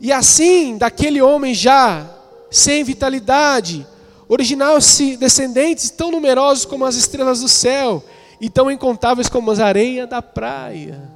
E 0.00 0.12
assim, 0.12 0.78
daquele 0.78 1.20
homem 1.20 1.54
já 1.54 2.08
sem 2.50 2.84
vitalidade, 2.84 3.86
original-se 4.28 5.16
descendentes 5.16 5.90
tão 5.90 6.10
numerosos 6.10 6.64
como 6.64 6.84
as 6.84 6.94
estrelas 6.94 7.40
do 7.40 7.48
céu 7.48 8.02
e 8.40 8.48
tão 8.48 8.70
incontáveis 8.70 9.28
como 9.28 9.50
as 9.50 9.58
areias 9.58 10.08
da 10.08 10.22
praia. 10.22 11.10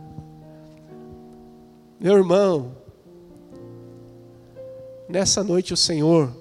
Meu 2.01 2.17
irmão, 2.17 2.73
nessa 5.09 5.45
noite 5.45 5.73
o 5.73 5.77
Senhor, 5.77 6.35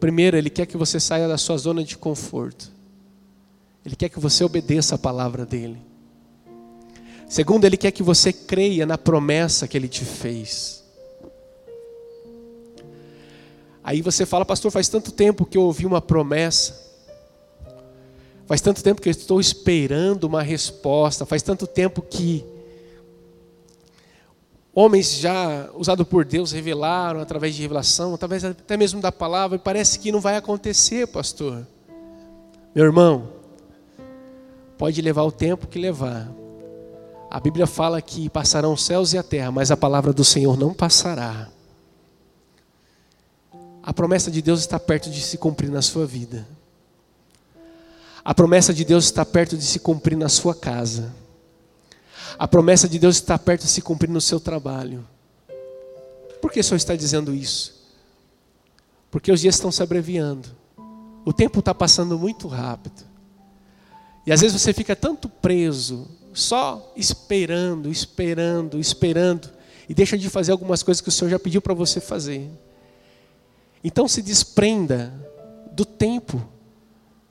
primeiro, 0.00 0.36
Ele 0.36 0.48
quer 0.48 0.64
que 0.64 0.76
você 0.76 0.98
saia 0.98 1.28
da 1.28 1.36
sua 1.36 1.58
zona 1.58 1.84
de 1.84 1.98
conforto, 1.98 2.72
Ele 3.84 3.94
quer 3.94 4.08
que 4.08 4.18
você 4.18 4.42
obedeça 4.42 4.94
a 4.94 4.98
palavra 4.98 5.44
dEle. 5.44 5.87
Segundo, 7.28 7.64
Ele 7.66 7.76
quer 7.76 7.90
que 7.90 8.02
você 8.02 8.32
creia 8.32 8.86
na 8.86 8.96
promessa 8.96 9.68
que 9.68 9.76
Ele 9.76 9.88
te 9.88 10.04
fez. 10.04 10.82
Aí 13.84 14.00
você 14.02 14.24
fala, 14.24 14.44
pastor, 14.44 14.70
faz 14.70 14.88
tanto 14.88 15.12
tempo 15.12 15.44
que 15.46 15.56
eu 15.56 15.62
ouvi 15.62 15.86
uma 15.86 16.00
promessa. 16.00 16.88
Faz 18.46 18.62
tanto 18.62 18.82
tempo 18.82 19.00
que 19.02 19.08
eu 19.08 19.10
estou 19.10 19.40
esperando 19.40 20.24
uma 20.24 20.42
resposta. 20.42 21.26
Faz 21.26 21.42
tanto 21.42 21.66
tempo 21.66 22.00
que 22.00 22.44
homens 24.74 25.18
já 25.18 25.70
usados 25.74 26.06
por 26.06 26.24
Deus 26.24 26.52
revelaram 26.52 27.20
através 27.20 27.54
de 27.54 27.62
revelação, 27.62 28.14
através 28.14 28.44
até 28.44 28.76
mesmo 28.76 29.02
da 29.02 29.12
palavra, 29.12 29.56
e 29.56 29.58
parece 29.58 29.98
que 29.98 30.12
não 30.12 30.20
vai 30.20 30.36
acontecer, 30.36 31.06
pastor. 31.08 31.66
Meu 32.74 32.84
irmão, 32.84 33.28
pode 34.78 35.02
levar 35.02 35.24
o 35.24 35.32
tempo 35.32 35.66
que 35.66 35.78
levar. 35.78 36.30
A 37.30 37.38
Bíblia 37.38 37.66
fala 37.66 38.00
que 38.00 38.30
passarão 38.30 38.72
os 38.72 38.82
céus 38.82 39.12
e 39.12 39.18
a 39.18 39.22
terra, 39.22 39.50
mas 39.52 39.70
a 39.70 39.76
palavra 39.76 40.12
do 40.12 40.24
Senhor 40.24 40.56
não 40.56 40.72
passará. 40.72 41.48
A 43.82 43.92
promessa 43.92 44.30
de 44.30 44.40
Deus 44.40 44.60
está 44.60 44.78
perto 44.78 45.10
de 45.10 45.20
se 45.20 45.36
cumprir 45.36 45.70
na 45.70 45.82
sua 45.82 46.06
vida. 46.06 46.46
A 48.24 48.34
promessa 48.34 48.72
de 48.72 48.84
Deus 48.84 49.04
está 49.04 49.24
perto 49.24 49.56
de 49.56 49.64
se 49.64 49.78
cumprir 49.78 50.16
na 50.16 50.28
sua 50.28 50.54
casa. 50.54 51.14
A 52.38 52.46
promessa 52.46 52.88
de 52.88 52.98
Deus 52.98 53.16
está 53.16 53.38
perto 53.38 53.62
de 53.62 53.68
se 53.68 53.82
cumprir 53.82 54.10
no 54.10 54.20
seu 54.20 54.38
trabalho. 54.38 55.06
Por 56.40 56.52
que 56.52 56.60
o 56.60 56.64
Senhor 56.64 56.76
está 56.76 56.94
dizendo 56.94 57.34
isso? 57.34 57.74
Porque 59.10 59.32
os 59.32 59.40
dias 59.40 59.54
estão 59.54 59.72
se 59.72 59.82
abreviando. 59.82 60.48
O 61.24 61.32
tempo 61.32 61.60
está 61.60 61.74
passando 61.74 62.18
muito 62.18 62.48
rápido. 62.48 63.04
E 64.26 64.32
às 64.32 64.40
vezes 64.40 64.60
você 64.60 64.72
fica 64.72 64.94
tanto 64.94 65.28
preso, 65.28 66.06
só 66.38 66.92
esperando, 66.94 67.90
esperando, 67.90 68.78
esperando, 68.78 69.50
e 69.88 69.94
deixa 69.94 70.16
de 70.16 70.30
fazer 70.30 70.52
algumas 70.52 70.82
coisas 70.82 71.00
que 71.00 71.08
o 71.08 71.12
Senhor 71.12 71.30
já 71.30 71.38
pediu 71.38 71.60
para 71.60 71.74
você 71.74 72.00
fazer. 72.00 72.48
Então 73.82 74.06
se 74.06 74.22
desprenda 74.22 75.12
do 75.72 75.84
tempo 75.84 76.40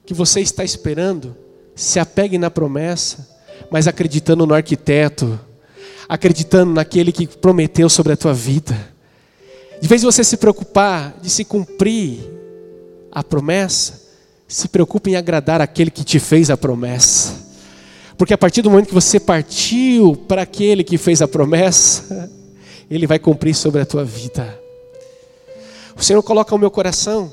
que 0.05 0.13
você 0.13 0.41
está 0.41 0.63
esperando, 0.63 1.37
se 1.73 1.99
apegue 1.99 2.37
na 2.37 2.51
promessa, 2.51 3.37
mas 3.71 3.87
acreditando 3.87 4.45
no 4.45 4.53
arquiteto, 4.53 5.39
acreditando 6.09 6.73
naquele 6.73 7.11
que 7.11 7.27
prometeu 7.27 7.89
sobre 7.89 8.13
a 8.13 8.17
tua 8.17 8.33
vida. 8.33 8.75
De 9.79 9.87
vez 9.87 10.01
em 10.01 10.05
você 10.05 10.23
se 10.23 10.35
preocupar 10.35 11.17
de 11.21 11.29
se 11.29 11.45
cumprir 11.45 12.19
a 13.11 13.23
promessa, 13.23 14.05
se 14.47 14.67
preocupe 14.67 15.11
em 15.11 15.15
agradar 15.15 15.61
aquele 15.61 15.91
que 15.91 16.03
te 16.03 16.19
fez 16.19 16.49
a 16.49 16.57
promessa. 16.57 17.36
Porque 18.17 18.33
a 18.33 18.37
partir 18.37 18.61
do 18.61 18.69
momento 18.69 18.87
que 18.87 18.93
você 18.93 19.19
partiu 19.19 20.15
para 20.27 20.41
aquele 20.41 20.83
que 20.83 20.97
fez 20.97 21.21
a 21.21 21.27
promessa, 21.27 22.29
ele 22.89 23.05
vai 23.05 23.19
cumprir 23.19 23.53
sobre 23.53 23.81
a 23.81 23.85
tua 23.85 24.03
vida. 24.03 24.59
O 25.95 26.03
Senhor 26.03 26.21
coloca 26.23 26.51
no 26.51 26.59
meu 26.59 26.71
coração 26.71 27.31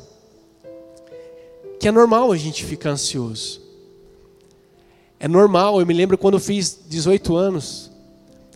que 1.80 1.88
é 1.88 1.92
normal 1.92 2.32
a 2.32 2.36
gente 2.36 2.64
ficar 2.64 2.90
ansioso. 2.90 3.60
É 5.20 5.28
normal, 5.28 5.80
eu 5.80 5.86
me 5.86 5.94
lembro 5.94 6.16
quando 6.16 6.34
eu 6.34 6.40
fiz 6.40 6.80
18 6.86 7.36
anos, 7.36 7.90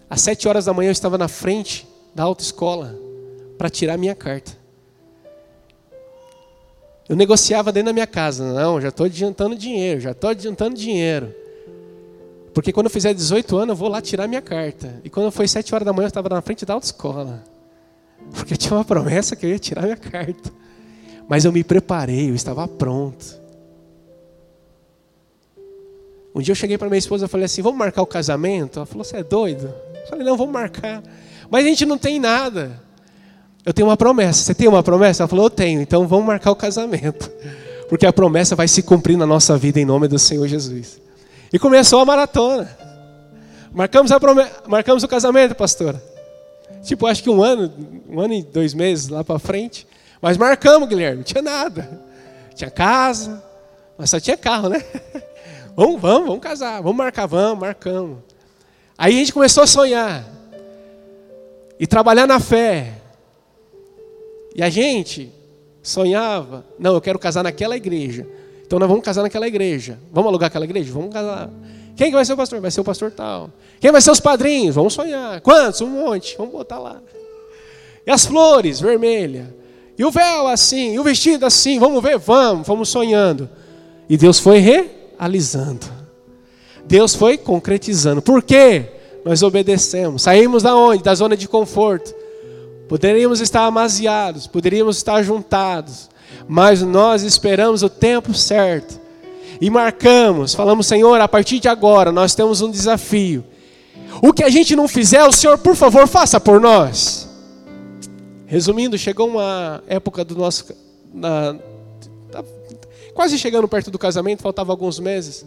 às 0.09 0.21
7 0.23 0.49
horas 0.49 0.65
da 0.65 0.73
manhã 0.73 0.89
eu 0.89 0.93
estava 0.93 1.19
na 1.19 1.29
frente 1.29 1.87
da 2.15 2.23
autoescola 2.23 2.99
para 3.57 3.69
tirar 3.69 3.97
minha 3.97 4.15
carta. 4.15 4.57
Eu 7.09 7.17
negociava 7.17 7.73
dentro 7.73 7.87
da 7.87 7.93
minha 7.93 8.07
casa, 8.07 8.53
não, 8.53 8.81
já 8.81 8.89
estou 8.89 9.07
adiantando 9.07 9.57
dinheiro, 9.57 10.01
já 10.01 10.11
estou 10.13 10.31
adiantando 10.31 10.77
dinheiro. 10.77 11.35
Porque 12.59 12.73
quando 12.73 12.87
eu 12.87 12.91
fizer 12.91 13.15
18 13.15 13.57
anos, 13.57 13.69
eu 13.69 13.77
vou 13.77 13.89
lá 13.89 14.03
tirar 14.03 14.27
minha 14.27 14.43
carta. 14.43 15.01
E 15.05 15.09
quando 15.09 15.31
foi 15.31 15.47
7 15.47 15.73
horas 15.73 15.87
da 15.87 15.93
manhã, 15.93 16.07
eu 16.07 16.09
estava 16.09 16.29
na 16.29 16.43
frente 16.43 16.67
da 16.67 16.75
autoescola. 16.75 17.45
Porque 18.33 18.55
eu 18.55 18.59
tinha 18.59 18.75
uma 18.75 18.85
promessa 18.85 19.37
que 19.37 19.47
eu 19.47 19.51
ia 19.51 19.61
tirar 19.61 19.83
minha 19.83 19.97
carta. 19.97 20.51
Mas 21.29 21.45
eu 21.45 21.53
me 21.53 21.63
preparei, 21.63 22.31
eu 22.31 22.35
estava 22.35 22.67
pronto. 22.67 23.41
Um 26.35 26.41
dia 26.41 26.51
eu 26.51 26.57
cheguei 26.57 26.77
para 26.77 26.89
minha 26.89 26.99
esposa 26.99 27.27
e 27.27 27.29
falei 27.29 27.47
assim: 27.47 27.63
vamos 27.63 27.79
marcar 27.79 28.03
o 28.03 28.07
casamento? 28.07 28.81
Ela 28.81 28.87
falou: 28.87 29.05
você 29.05 29.19
é 29.19 29.23
doido? 29.23 29.73
Eu 29.95 30.09
falei: 30.09 30.25
não, 30.25 30.37
vamos 30.37 30.53
marcar. 30.53 31.01
Mas 31.49 31.65
a 31.65 31.69
gente 31.69 31.87
não 31.87 31.97
tem 31.97 32.19
nada. 32.19 32.83
Eu 33.65 33.73
tenho 33.73 33.87
uma 33.87 33.97
promessa. 33.97 34.43
Você 34.43 34.53
tem 34.53 34.67
uma 34.67 34.83
promessa? 34.83 35.23
Ela 35.23 35.29
falou: 35.29 35.45
eu 35.45 35.51
tenho. 35.51 35.81
Então 35.81 36.09
vamos 36.09 36.27
marcar 36.27 36.51
o 36.51 36.57
casamento. 36.57 37.31
Porque 37.89 38.05
a 38.05 38.13
promessa 38.13 38.57
vai 38.57 38.67
se 38.67 38.83
cumprir 38.83 39.17
na 39.17 39.25
nossa 39.25 39.57
vida 39.57 39.79
em 39.79 39.85
nome 39.85 40.09
do 40.09 40.19
Senhor 40.19 40.49
Jesus. 40.49 41.07
E 41.53 41.59
começou 41.59 42.01
a 42.01 42.05
maratona. 42.05 42.69
Marcamos, 43.73 44.11
a 44.13 44.19
promessa, 44.19 44.63
marcamos 44.67 45.03
o 45.03 45.09
casamento, 45.09 45.55
pastora. 45.55 46.03
Tipo, 46.83 47.07
acho 47.07 47.23
que 47.23 47.31
um 47.31 47.43
ano, 47.43 47.73
um 48.09 48.21
ano 48.21 48.35
e 48.35 48.43
dois 48.43 48.75
meses 48.75 49.09
lá 49.09 49.23
para 49.23 49.39
frente. 49.39 49.87
Mas 50.21 50.37
marcamos, 50.37 50.89
Guilherme, 50.89 51.19
não 51.19 51.25
tinha 51.25 51.43
nada. 51.43 52.01
Tinha 52.55 52.71
casa, 52.71 53.43
mas 53.97 54.11
só 54.11 54.19
tinha 54.19 54.37
carro, 54.37 54.69
né? 54.69 54.83
Vamos, 55.77 56.01
vamos, 56.01 56.27
vamos 56.27 56.43
casar, 56.43 56.83
vamos 56.83 56.97
marcar, 56.97 57.27
vamos, 57.27 57.61
marcamos. 57.61 58.19
Aí 58.97 59.15
a 59.15 59.19
gente 59.21 59.33
começou 59.33 59.63
a 59.63 59.67
sonhar 59.67 60.29
e 61.79 61.87
trabalhar 61.87 62.27
na 62.27 62.41
fé. 62.41 62.95
E 64.57 64.61
a 64.61 64.69
gente 64.69 65.33
sonhava, 65.81 66.67
não, 66.81 66.95
eu 66.95 67.01
quero 67.01 67.17
casar 67.17 67.45
naquela 67.45 67.77
igreja. 67.77 68.27
Então 68.69 68.79
nós 68.79 68.87
vamos 68.87 69.03
casar 69.03 69.23
naquela 69.23 69.49
igreja. 69.49 69.99
Vamos 70.13 70.29
alugar 70.29 70.49
aquela 70.49 70.67
igreja? 70.67 70.93
Vamos 70.93 71.11
casar. 71.11 71.49
Quem 71.97 72.09
que 72.11 72.15
vai 72.15 72.23
ser 72.23 72.35
o 72.35 72.37
pastor? 72.37 72.61
Vai 72.61 72.71
ser 72.71 72.83
o 72.83 72.85
pastor 72.85 73.11
tal. 73.11 73.51
Quem 73.81 73.91
vai 73.91 74.03
ser 74.03 74.11
os 74.11 74.21
padrinhos? 74.21 74.75
Vamos 74.75 74.93
sonhar. 74.93 75.41
Quantos? 75.41 75.81
Um 75.81 75.89
monte. 75.89 76.37
Vamos 76.37 76.53
botar 76.53 76.79
lá. 76.79 77.01
E 78.07 78.11
as 78.11 78.27
flores 78.27 78.79
vermelhas. 78.79 79.47
E 79.97 80.05
o 80.05 80.11
véu 80.11 80.49
assim, 80.49 80.93
e 80.93 80.99
o 80.99 81.03
vestido 81.03 81.47
assim, 81.47 81.79
vamos 81.79 82.03
ver? 82.03 82.19
Vamos, 82.19 82.67
fomos 82.67 82.91
sonhando. 82.91 83.49
E 84.07 84.19
Deus 84.19 84.39
foi 84.39 84.59
realizando. 84.59 85.87
Deus 86.85 87.15
foi 87.15 87.39
concretizando. 87.39 88.21
Por 88.21 88.43
quê? 88.43 88.85
Nós 89.25 89.43
obedecemos. 89.43 90.21
Saímos 90.21 90.63
da 90.63 90.77
onde? 90.77 91.03
Da 91.03 91.15
zona 91.15 91.39
de 91.39 91.49
conforto. 91.49 92.15
Poderíamos 92.87 93.41
estar 93.41 93.65
amaziados, 93.65 94.47
poderíamos 94.47 94.99
estar 94.99 95.23
juntados, 95.23 96.11
mas 96.47 96.83
nós 96.83 97.23
esperamos 97.23 97.83
o 97.83 97.89
tempo 97.89 98.35
certo. 98.35 99.01
E 99.61 99.69
marcamos, 99.71 100.55
falamos, 100.55 100.87
Senhor, 100.87 101.21
a 101.21 101.29
partir 101.29 101.59
de 101.59 101.69
agora 101.69 102.13
nós 102.13 102.35
temos 102.35 102.61
um 102.61 102.71
desafio. 102.71 103.45
O 104.23 104.33
que 104.33 104.45
a 104.45 104.49
gente 104.49 104.75
não 104.75 104.89
fizer, 104.89 105.25
o 105.25 105.33
Senhor, 105.33 105.59
por 105.59 105.75
favor, 105.75 106.07
faça 106.07 106.41
por 106.41 106.61
nós. 106.61 107.29
Resumindo, 108.47 108.97
chegou 108.97 109.29
uma 109.29 109.83
época 109.87 110.25
do 110.25 110.35
nosso. 110.35 110.65
Na, 111.13 111.55
tá 112.31 112.45
quase 113.15 113.39
chegando 113.39 113.69
perto 113.69 113.91
do 113.91 113.99
casamento, 113.99 114.43
faltava 114.43 114.73
alguns 114.73 114.99
meses. 114.99 115.45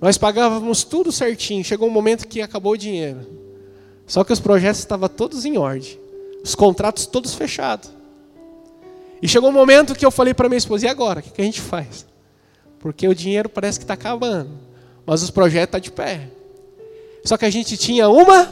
Nós 0.00 0.16
pagávamos 0.16 0.84
tudo 0.84 1.12
certinho. 1.12 1.64
Chegou 1.64 1.88
um 1.88 1.92
momento 1.92 2.26
que 2.26 2.40
acabou 2.40 2.72
o 2.72 2.76
dinheiro. 2.76 3.26
Só 4.06 4.22
que 4.22 4.32
os 4.32 4.40
projetos 4.40 4.78
estavam 4.80 5.08
todos 5.08 5.44
em 5.44 5.58
ordem, 5.58 5.98
os 6.42 6.54
contratos 6.54 7.06
todos 7.06 7.34
fechados. 7.34 7.90
E 9.20 9.28
chegou 9.28 9.48
um 9.48 9.52
momento 9.52 9.94
que 9.94 10.04
eu 10.04 10.10
falei 10.10 10.34
para 10.34 10.48
minha 10.48 10.58
esposa: 10.58 10.86
e 10.86 10.88
agora? 10.88 11.20
O 11.20 11.22
que, 11.22 11.40
a 11.40 11.44
gente 11.44 11.60
faz? 11.60 12.06
Porque 12.78 13.08
o 13.08 13.14
dinheiro 13.14 13.48
parece 13.48 13.78
que 13.78 13.84
está 13.84 13.94
acabando, 13.94 14.50
mas 15.04 15.22
os 15.22 15.30
projetos 15.30 15.76
estão 15.76 15.80
tá 15.80 15.84
de 15.84 15.90
pé. 15.90 16.28
Só 17.24 17.36
que 17.36 17.44
a 17.44 17.50
gente 17.50 17.76
tinha 17.76 18.08
uma 18.08 18.44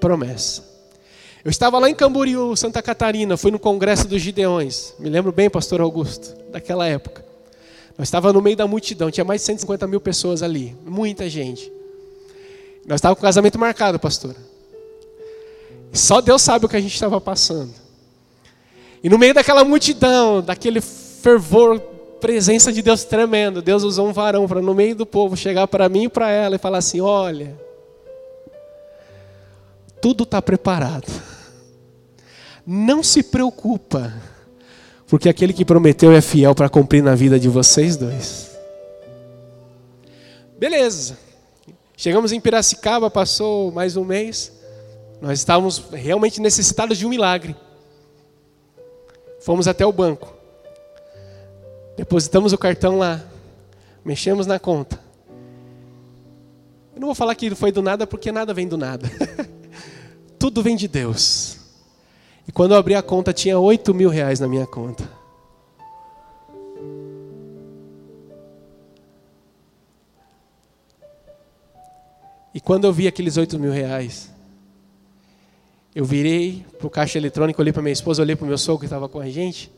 promessa. 0.00 0.70
Eu 1.44 1.50
estava 1.50 1.78
lá 1.78 1.88
em 1.88 1.94
Camboriú, 1.94 2.54
Santa 2.54 2.82
Catarina, 2.82 3.36
fui 3.36 3.50
no 3.50 3.58
congresso 3.58 4.06
dos 4.06 4.20
Gideões. 4.20 4.94
Me 4.98 5.08
lembro 5.08 5.32
bem, 5.32 5.50
pastor 5.50 5.80
Augusto, 5.80 6.36
daquela 6.50 6.86
época. 6.86 7.24
Nós 7.98 8.08
estávamos 8.08 8.34
no 8.34 8.42
meio 8.42 8.56
da 8.56 8.66
multidão, 8.66 9.10
tinha 9.10 9.24
mais 9.24 9.40
de 9.40 9.46
150 9.46 9.86
mil 9.86 10.00
pessoas 10.00 10.42
ali, 10.42 10.76
muita 10.84 11.28
gente. 11.28 11.72
Nós 12.86 12.98
estávamos 12.98 13.18
com 13.18 13.24
o 13.24 13.28
casamento 13.28 13.58
marcado, 13.58 13.98
pastor. 13.98 14.34
Só 15.92 16.20
Deus 16.20 16.42
sabe 16.42 16.66
o 16.66 16.68
que 16.68 16.76
a 16.76 16.80
gente 16.80 16.94
estava 16.94 17.20
passando. 17.20 17.81
E 19.02 19.08
no 19.08 19.18
meio 19.18 19.34
daquela 19.34 19.64
multidão, 19.64 20.40
daquele 20.40 20.80
fervor, 20.80 21.80
presença 22.20 22.72
de 22.72 22.82
Deus 22.82 23.02
tremendo, 23.02 23.60
Deus 23.60 23.82
usou 23.82 24.06
um 24.06 24.12
varão 24.12 24.46
para 24.46 24.62
no 24.62 24.74
meio 24.74 24.94
do 24.94 25.04
povo 25.04 25.36
chegar 25.36 25.66
para 25.66 25.88
mim 25.88 26.04
e 26.04 26.08
para 26.08 26.30
ela 26.30 26.54
e 26.54 26.58
falar 26.58 26.78
assim: 26.78 27.00
olha, 27.00 27.58
tudo 30.00 30.22
está 30.22 30.40
preparado. 30.40 31.10
Não 32.64 33.02
se 33.02 33.24
preocupa, 33.24 34.14
porque 35.08 35.28
aquele 35.28 35.52
que 35.52 35.64
prometeu 35.64 36.12
é 36.12 36.20
fiel 36.20 36.54
para 36.54 36.68
cumprir 36.68 37.02
na 37.02 37.16
vida 37.16 37.40
de 37.40 37.48
vocês 37.48 37.96
dois. 37.96 38.52
Beleza. 40.56 41.18
Chegamos 41.96 42.30
em 42.30 42.40
Piracicaba, 42.40 43.10
passou 43.10 43.72
mais 43.72 43.96
um 43.96 44.04
mês. 44.04 44.52
Nós 45.20 45.40
estávamos 45.40 45.82
realmente 45.92 46.40
necessitados 46.40 46.98
de 46.98 47.06
um 47.06 47.08
milagre. 47.08 47.56
Fomos 49.42 49.66
até 49.66 49.84
o 49.84 49.92
banco. 49.92 50.32
Depositamos 51.96 52.52
o 52.52 52.58
cartão 52.58 52.98
lá. 52.98 53.20
Mexemos 54.04 54.46
na 54.46 54.58
conta. 54.58 55.00
Eu 56.94 57.00
não 57.00 57.08
vou 57.08 57.14
falar 57.14 57.34
que 57.34 57.54
foi 57.54 57.72
do 57.72 57.82
nada, 57.82 58.06
porque 58.06 58.30
nada 58.30 58.54
vem 58.54 58.68
do 58.68 58.76
nada. 58.76 59.10
Tudo 60.38 60.62
vem 60.62 60.76
de 60.76 60.88
Deus. 60.88 61.58
E 62.46 62.52
quando 62.52 62.72
eu 62.72 62.78
abri 62.78 62.94
a 62.94 63.02
conta, 63.02 63.32
tinha 63.32 63.58
8 63.58 63.92
mil 63.92 64.10
reais 64.10 64.40
na 64.40 64.48
minha 64.48 64.66
conta. 64.66 65.08
E 72.54 72.60
quando 72.60 72.84
eu 72.84 72.92
vi 72.92 73.08
aqueles 73.08 73.36
8 73.36 73.58
mil 73.58 73.72
reais, 73.72 74.31
eu 75.94 76.04
virei 76.04 76.64
para 76.78 76.86
o 76.86 76.90
caixa 76.90 77.18
eletrônico, 77.18 77.60
olhei 77.60 77.72
para 77.72 77.82
minha 77.82 77.92
esposa, 77.92 78.22
olhei 78.22 78.34
para 78.34 78.44
o 78.44 78.48
meu 78.48 78.56
sogro 78.56 78.80
que 78.80 78.86
estava 78.86 79.08
com 79.08 79.20
a 79.20 79.28
gente. 79.28 79.70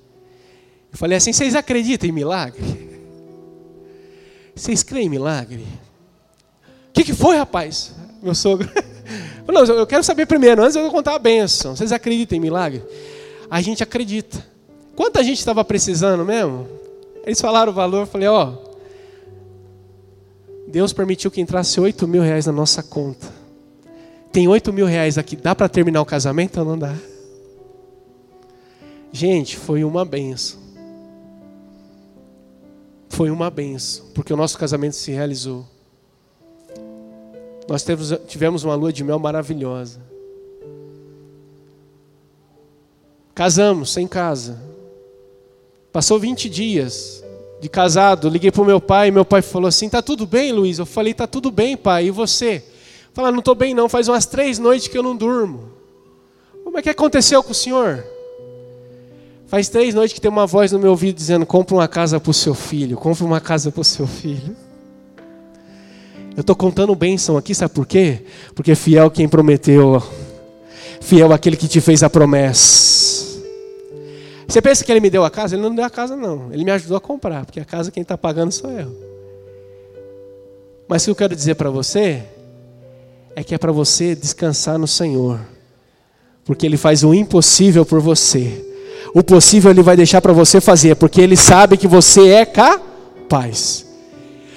Eu 0.93 0.97
falei 0.97 1.19
assim: 1.19 1.33
vocês 1.33 1.55
acreditam 1.55 2.09
em 2.09 2.13
milagre? 2.13 2.63
Vocês 4.55 4.85
creem 4.85 5.07
em 5.07 5.11
milagre? 5.11 5.67
O 6.91 6.93
que, 6.93 7.03
que 7.03 7.13
foi, 7.13 7.37
rapaz? 7.37 7.93
Meu 8.23 8.37
sogro. 8.37 8.71
Não, 9.53 9.65
eu 9.65 9.85
quero 9.85 10.05
saber 10.05 10.27
primeiro, 10.27 10.63
antes 10.63 10.77
eu 10.77 10.89
contar 10.93 11.17
a 11.17 11.19
benção. 11.19 11.75
Vocês 11.75 11.91
acreditam 11.91 12.39
em 12.39 12.41
milagre? 12.41 12.81
A 13.51 13.61
gente 13.61 13.83
acredita. 13.83 14.47
Quanta 14.95 15.25
gente 15.25 15.41
estava 15.41 15.65
precisando 15.65 16.25
mesmo? 16.25 16.69
Eles 17.27 17.41
falaram 17.41 17.73
o 17.73 17.75
valor, 17.75 18.03
eu 18.03 18.07
falei, 18.07 18.29
ó. 18.29 18.53
Deus 20.69 20.93
permitiu 20.93 21.33
que 21.33 21.41
entrasse 21.41 21.81
8 21.81 22.07
mil 22.07 22.23
reais 22.23 22.47
na 22.47 22.53
nossa 22.53 22.81
conta 22.81 23.34
tem 24.35 24.49
8 24.49 24.73
mil 24.73 24.85
reais 24.85 25.17
aqui, 25.17 25.37
dá 25.37 25.55
para 25.55 25.69
terminar 25.69 26.03
o 26.03 26.05
casamento 26.05 26.59
ou 26.59 26.67
não 26.67 26.77
dá? 26.77 26.93
Gente, 29.13 29.57
foi 29.57 29.85
uma 29.85 30.05
benção. 30.05 30.59
Foi 33.09 33.31
uma 33.31 33.49
benção, 33.49 34.07
porque 34.13 34.35
o 34.35 34.37
nosso 34.37 34.59
casamento 34.59 34.97
se 34.97 35.13
realizou. 35.13 35.65
Nós 37.69 37.87
tivemos 38.27 38.65
uma 38.65 38.75
lua 38.75 38.93
de 38.93 39.05
mel 39.05 39.21
maravilhosa. 39.21 40.01
Casamos 43.37 43.93
sem 43.93 44.09
casa. 44.09 44.61
Passou 45.93 46.19
20 46.19 46.51
dias 46.51 47.23
de 47.61 47.69
casado, 47.69 48.29
liguei 48.29 48.51
para 48.51 48.63
o 48.63 48.67
meu 48.67 48.81
pai, 48.81 49.13
meu 49.13 49.25
pai 49.25 49.43
falou 49.43 49.69
assim: 49.69 49.89
"Tá 49.89 50.03
tudo 50.03 50.27
bem, 50.27 50.51
Luiz?" 50.51 50.81
Eu 50.81 50.87
falei: 50.87 51.15
"Tá 51.15 51.29
tudo 51.29 51.53
bem, 51.53 51.77
pai. 51.77 52.07
E 52.07 52.11
você?" 52.11 52.74
Fala, 53.15 53.31
não 53.31 53.39
estou 53.39 53.55
bem 53.55 53.73
não, 53.73 53.89
faz 53.89 54.09
umas 54.09 54.27
três 54.27 54.59
noites 54.59 54.89
que 54.89 54.99
eu 54.99 55.03
não 55.03 55.17
durmo. 55.17 55.71
Como 56.65 56.77
é 56.77 56.83
que 56.83 56.91
aconteceu 56.91 57.43
com 57.45 57.53
o 57.53 57.55
senhor? 57.55 58.05
Faz 59.47 59.69
três 59.69 59.95
noites 59.95 60.13
que 60.13 60.21
tem 60.21 60.29
uma 60.29 60.49
voz 60.49 60.73
no 60.73 60.81
meu 60.81 60.91
ouvido 60.91 61.15
dizendo: 61.15 61.47
compra 61.47 61.77
uma 61.77 61.87
casa 61.87 62.19
para 62.19 62.31
o 62.31 62.35
seu 62.35 62.55
filho, 62.55 62.97
compra 62.97 63.25
uma 63.25 63.41
casa 63.41 63.71
para 63.71 63.81
o 63.81 63.85
seu 63.85 64.05
filho. 64.05 64.57
Eu 66.37 66.41
estou 66.41 66.57
contando 66.57 66.93
bênção 66.97 67.37
aqui, 67.37 67.55
sabe 67.55 67.73
por 67.73 67.87
quê? 67.87 68.25
Porque 68.53 68.75
fiel 68.75 69.09
quem 69.09 69.29
prometeu, 69.29 70.03
fiel 71.01 71.33
aquele 71.33 71.57
que 71.57 71.69
te 71.69 71.81
fez 71.81 72.03
a 72.03 72.11
promessa. 72.11 73.41
Você 74.49 74.61
pensa 74.61 74.85
que 74.85 74.91
ele 74.91 75.01
me 75.01 75.11
deu 75.11 75.25
a 75.25 75.31
casa? 75.31 75.55
Ele 75.55 75.63
não 75.63 75.73
deu 75.73 75.85
a 75.85 75.91
casa, 75.91 76.17
não. 76.17 76.53
Ele 76.53 76.65
me 76.65 76.73
ajudou 76.73 76.97
a 76.97 77.01
comprar, 77.01 77.47
porque 77.47 77.61
a 77.61 77.65
casa 77.65 77.93
quem 77.93 78.03
está 78.03 78.19
pagando 78.19 78.51
sou 78.51 78.73
eu. 78.73 78.93
Mas 80.89 81.03
o 81.03 81.05
que 81.05 81.11
eu 81.13 81.15
quero 81.15 81.37
dizer 81.37 81.55
para 81.55 81.71
você 81.71 82.25
é 83.37 83.43
que 83.43 83.55
é 83.55 83.59
para 83.59 83.73
você 83.73 84.15
descansar 84.15 84.79
no 84.79 84.87
Senhor, 84.87 85.41
porque 86.45 86.65
Ele 86.65 86.77
faz 86.77 87.03
o 87.03 87.13
impossível 87.13 87.85
por 87.85 88.01
você. 88.01 88.65
O 89.15 89.23
possível 89.23 89.71
Ele 89.71 89.83
vai 89.83 89.97
deixar 89.97 90.21
para 90.21 90.33
você 90.33 90.61
fazer, 90.61 90.97
porque 90.97 91.21
Ele 91.21 91.37
sabe 91.37 91.77
que 91.77 91.89
você 91.89 92.31
é 92.31 92.45
capaz. 92.45 93.87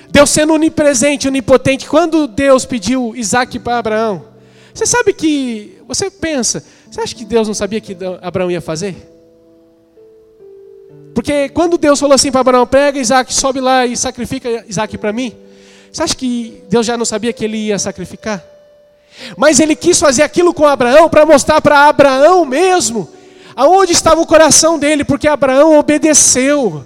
Deus 0.09 0.29
sendo 0.29 0.53
onipresente, 0.53 1.27
onipotente, 1.27 1.87
quando 1.87 2.27
Deus 2.27 2.65
pediu 2.65 3.15
Isaac 3.15 3.59
para 3.59 3.79
Abraão, 3.79 4.25
você 4.73 4.85
sabe 4.85 5.13
que, 5.13 5.77
você 5.87 6.09
pensa, 6.09 6.63
você 6.89 7.01
acha 7.01 7.15
que 7.15 7.25
Deus 7.25 7.47
não 7.47 7.55
sabia 7.55 7.81
que 7.81 7.97
Abraão 8.21 8.49
ia 8.49 8.61
fazer? 8.61 8.95
Porque 11.13 11.49
quando 11.49 11.77
Deus 11.79 11.99
falou 11.99 12.13
assim 12.13 12.31
para 12.31 12.41
Abraão, 12.41 12.67
pega 12.67 12.99
Isaac, 12.99 13.33
sobe 13.33 13.59
lá 13.59 13.85
e 13.87 13.97
sacrifica 13.97 14.65
Isaac 14.67 14.97
para 14.99 15.11
mim, 15.11 15.35
você 15.91 16.03
acha 16.03 16.15
que 16.15 16.61
Deus 16.69 16.85
já 16.85 16.95
não 16.95 17.05
sabia 17.05 17.33
que 17.33 17.43
ele 17.43 17.57
ia 17.57 17.79
sacrificar? 17.79 18.56
Mas 19.35 19.59
ele 19.59 19.75
quis 19.75 19.99
fazer 19.99 20.23
aquilo 20.23 20.53
com 20.53 20.65
Abraão 20.65 21.09
para 21.09 21.25
mostrar 21.25 21.61
para 21.61 21.87
Abraão 21.87 22.45
mesmo 22.45 23.09
aonde 23.57 23.91
estava 23.91 24.21
o 24.21 24.27
coração 24.27 24.77
dele, 24.77 25.03
porque 25.03 25.27
Abraão 25.27 25.79
obedeceu. 25.79 26.85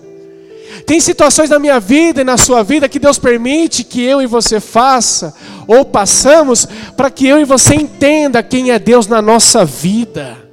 Tem 0.86 1.02
situações 1.02 1.50
na 1.50 1.60
minha 1.60 1.82
vida 1.82 2.22
e 2.22 2.24
na 2.24 2.38
sua 2.38 2.64
vida 2.64 2.88
que 2.88 2.98
Deus 2.98 3.20
permite 3.20 3.84
que 3.84 4.02
eu 4.02 4.22
e 4.22 4.26
você 4.26 4.62
faça 4.62 5.36
ou 5.68 5.84
passamos 5.84 6.66
para 6.96 7.12
que 7.12 7.28
eu 7.28 7.42
e 7.42 7.46
você 7.46 7.76
entenda 7.76 8.42
quem 8.42 8.72
é 8.72 8.80
Deus 8.80 9.06
na 9.06 9.22
nossa 9.22 9.66
vida. 9.66 10.51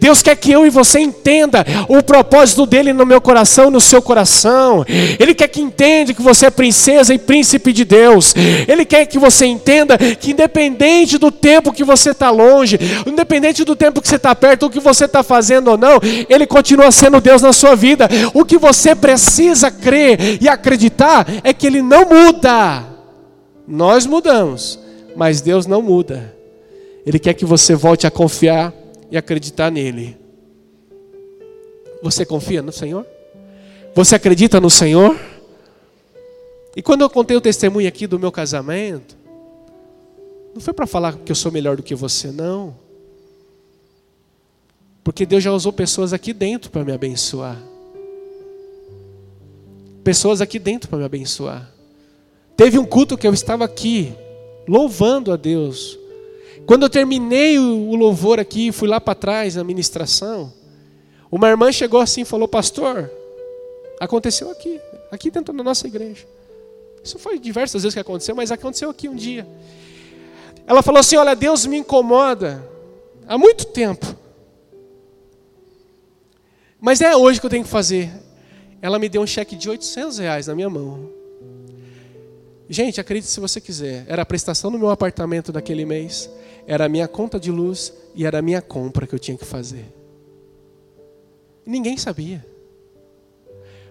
Deus 0.00 0.22
quer 0.22 0.34
que 0.34 0.50
eu 0.50 0.66
e 0.66 0.70
você 0.70 0.98
entenda 0.98 1.64
o 1.86 2.02
propósito 2.02 2.64
dele 2.64 2.90
no 2.94 3.04
meu 3.04 3.20
coração, 3.20 3.70
no 3.70 3.80
seu 3.80 4.00
coração. 4.00 4.82
Ele 5.18 5.34
quer 5.34 5.46
que 5.46 5.60
entenda 5.60 6.14
que 6.14 6.22
você 6.22 6.46
é 6.46 6.50
princesa 6.50 7.12
e 7.12 7.18
príncipe 7.18 7.70
de 7.70 7.84
Deus. 7.84 8.34
Ele 8.66 8.86
quer 8.86 9.04
que 9.04 9.18
você 9.18 9.44
entenda 9.44 9.98
que 9.98 10.30
independente 10.30 11.18
do 11.18 11.30
tempo 11.30 11.70
que 11.70 11.84
você 11.84 12.12
está 12.12 12.30
longe, 12.30 12.78
independente 13.06 13.62
do 13.62 13.76
tempo 13.76 14.00
que 14.00 14.08
você 14.08 14.16
está 14.16 14.34
perto, 14.34 14.66
o 14.66 14.70
que 14.70 14.80
você 14.80 15.04
está 15.04 15.22
fazendo 15.22 15.68
ou 15.68 15.76
não, 15.76 16.00
Ele 16.30 16.46
continua 16.46 16.90
sendo 16.90 17.20
Deus 17.20 17.42
na 17.42 17.52
sua 17.52 17.76
vida. 17.76 18.08
O 18.32 18.42
que 18.42 18.56
você 18.56 18.94
precisa 18.94 19.70
crer 19.70 20.38
e 20.40 20.48
acreditar 20.48 21.26
é 21.44 21.52
que 21.52 21.66
Ele 21.66 21.82
não 21.82 22.06
muda. 22.08 22.84
Nós 23.68 24.06
mudamos, 24.06 24.78
mas 25.14 25.42
Deus 25.42 25.66
não 25.66 25.82
muda. 25.82 26.34
Ele 27.04 27.18
quer 27.18 27.34
que 27.34 27.44
você 27.44 27.74
volte 27.74 28.06
a 28.06 28.10
confiar 28.10 28.72
e 29.10 29.16
acreditar 29.16 29.70
nele. 29.70 30.16
Você 32.02 32.24
confia 32.24 32.62
no 32.62 32.72
Senhor? 32.72 33.06
Você 33.94 34.14
acredita 34.14 34.60
no 34.60 34.70
Senhor? 34.70 35.18
E 36.76 36.82
quando 36.82 37.02
eu 37.02 37.10
contei 37.10 37.36
o 37.36 37.40
testemunho 37.40 37.88
aqui 37.88 38.06
do 38.06 38.18
meu 38.18 38.30
casamento, 38.30 39.16
não 40.54 40.60
foi 40.60 40.72
para 40.72 40.86
falar 40.86 41.16
que 41.18 41.30
eu 41.30 41.36
sou 41.36 41.50
melhor 41.50 41.76
do 41.76 41.82
que 41.82 41.94
você, 41.94 42.30
não. 42.30 42.74
Porque 45.02 45.26
Deus 45.26 45.42
já 45.42 45.52
usou 45.52 45.72
pessoas 45.72 46.12
aqui 46.12 46.32
dentro 46.32 46.70
para 46.70 46.84
me 46.84 46.92
abençoar. 46.92 47.60
Pessoas 50.04 50.40
aqui 50.40 50.58
dentro 50.58 50.88
para 50.88 50.98
me 50.98 51.04
abençoar. 51.04 51.70
Teve 52.56 52.78
um 52.78 52.84
culto 52.84 53.16
que 53.16 53.26
eu 53.26 53.32
estava 53.32 53.64
aqui, 53.64 54.12
louvando 54.68 55.32
a 55.32 55.36
Deus, 55.36 55.98
quando 56.66 56.82
eu 56.84 56.90
terminei 56.90 57.58
o 57.58 57.94
louvor 57.94 58.38
aqui, 58.38 58.70
fui 58.72 58.88
lá 58.88 59.00
para 59.00 59.14
trás 59.14 59.56
na 59.56 59.64
ministração, 59.64 60.52
uma 61.30 61.48
irmã 61.48 61.70
chegou 61.70 62.00
assim 62.00 62.22
e 62.22 62.24
falou: 62.24 62.48
Pastor, 62.48 63.10
aconteceu 64.00 64.50
aqui, 64.50 64.80
aqui 65.10 65.30
dentro 65.30 65.52
da 65.52 65.62
nossa 65.62 65.86
igreja. 65.86 66.26
Isso 67.02 67.18
foi 67.18 67.38
diversas 67.38 67.82
vezes 67.82 67.94
que 67.94 68.00
aconteceu, 68.00 68.34
mas 68.34 68.50
aconteceu 68.50 68.90
aqui 68.90 69.08
um 69.08 69.14
dia. 69.14 69.46
Ela 70.66 70.82
falou 70.82 71.00
assim: 71.00 71.16
Olha, 71.16 71.34
Deus 71.34 71.66
me 71.66 71.78
incomoda 71.78 72.66
há 73.26 73.38
muito 73.38 73.66
tempo. 73.66 74.16
Mas 76.80 77.00
é 77.00 77.14
hoje 77.14 77.38
que 77.38 77.46
eu 77.46 77.50
tenho 77.50 77.64
que 77.64 77.70
fazer. 77.70 78.10
Ela 78.80 78.98
me 78.98 79.08
deu 79.08 79.20
um 79.20 79.26
cheque 79.26 79.54
de 79.54 79.68
800 79.68 80.18
reais 80.18 80.46
na 80.46 80.54
minha 80.54 80.70
mão. 80.70 81.10
Gente, 82.68 83.00
acredite 83.00 83.30
se 83.30 83.38
você 83.38 83.60
quiser. 83.60 84.04
Era 84.08 84.22
a 84.22 84.26
prestação 84.26 84.70
no 84.70 84.78
meu 84.78 84.90
apartamento 84.90 85.52
daquele 85.52 85.84
mês, 85.84 86.30
era 86.70 86.84
a 86.84 86.88
minha 86.88 87.08
conta 87.08 87.40
de 87.40 87.50
luz 87.50 87.92
e 88.14 88.24
era 88.24 88.38
a 88.38 88.42
minha 88.42 88.62
compra 88.62 89.04
que 89.04 89.12
eu 89.12 89.18
tinha 89.18 89.36
que 89.36 89.44
fazer. 89.44 89.86
Ninguém 91.66 91.96
sabia. 91.96 92.46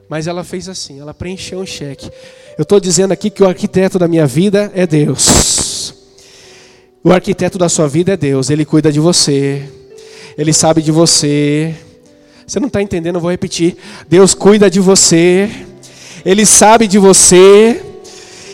Mas 0.07 0.27
ela 0.27 0.45
fez 0.45 0.69
assim, 0.69 0.97
ela 0.97 1.13
preencheu 1.13 1.59
um 1.59 1.65
cheque. 1.65 2.09
Eu 2.57 2.63
estou 2.63 2.79
dizendo 2.79 3.11
aqui 3.11 3.29
que 3.29 3.43
o 3.43 3.47
arquiteto 3.49 3.99
da 3.99 4.07
minha 4.07 4.25
vida 4.25 4.71
é 4.73 4.87
Deus. 4.87 5.93
O 7.03 7.11
arquiteto 7.11 7.57
da 7.57 7.67
sua 7.67 7.85
vida 7.85 8.13
é 8.13 8.17
Deus. 8.17 8.49
Ele 8.49 8.63
cuida 8.63 8.93
de 8.93 8.99
você. 9.01 9.69
Ele 10.37 10.53
sabe 10.53 10.81
de 10.81 10.91
você. 10.91 11.75
Você 12.47 12.61
não 12.61 12.67
está 12.67 12.81
entendendo, 12.81 13.15
eu 13.15 13.21
vou 13.21 13.29
repetir. 13.29 13.75
Deus 14.07 14.33
cuida 14.33 14.69
de 14.69 14.79
você. 14.79 15.49
Ele 16.23 16.45
sabe 16.45 16.87
de 16.87 16.97
você. 16.97 17.88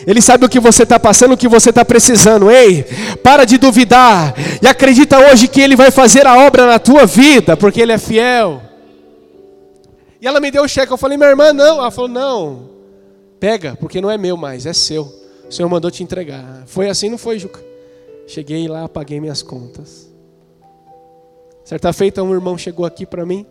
Ele 0.06 0.22
sabe 0.22 0.44
o 0.46 0.48
que 0.48 0.60
você 0.60 0.84
está 0.84 1.00
passando, 1.00 1.32
o 1.32 1.36
que 1.36 1.48
você 1.48 1.70
está 1.70 1.84
precisando. 1.84 2.48
Ei, 2.48 2.84
para 3.24 3.44
de 3.44 3.58
duvidar. 3.58 4.34
E 4.62 4.66
acredita 4.66 5.18
hoje 5.18 5.48
que 5.48 5.60
Ele 5.60 5.74
vai 5.74 5.90
fazer 5.90 6.26
a 6.26 6.46
obra 6.46 6.64
na 6.64 6.78
tua 6.78 7.04
vida, 7.06 7.56
porque 7.56 7.80
Ele 7.80 7.92
é 7.92 7.98
fiel. 7.98 8.62
E 10.20 10.26
ela 10.26 10.38
me 10.38 10.50
deu 10.50 10.62
o 10.62 10.68
cheque. 10.68 10.92
Eu 10.92 10.96
falei, 10.96 11.18
minha 11.18 11.28
irmã, 11.28 11.52
não. 11.52 11.78
Ela 11.78 11.90
falou, 11.90 12.08
não. 12.08 12.70
Pega, 13.40 13.76
porque 13.80 14.00
não 14.00 14.10
é 14.10 14.16
meu 14.16 14.36
mais, 14.36 14.64
é 14.64 14.72
seu. 14.72 15.12
O 15.48 15.52
Senhor 15.52 15.68
mandou 15.68 15.90
te 15.90 16.04
entregar. 16.04 16.62
Foi 16.66 16.88
assim, 16.88 17.10
não 17.10 17.18
foi, 17.18 17.38
Juca? 17.38 17.60
Cheguei 18.28 18.68
lá, 18.68 18.88
paguei 18.88 19.20
minhas 19.20 19.42
contas. 19.42 20.08
Certa 21.64 21.92
feita, 21.92 22.22
um 22.22 22.32
irmão 22.32 22.56
chegou 22.56 22.86
aqui 22.86 23.04
para 23.04 23.26
mim. 23.26 23.44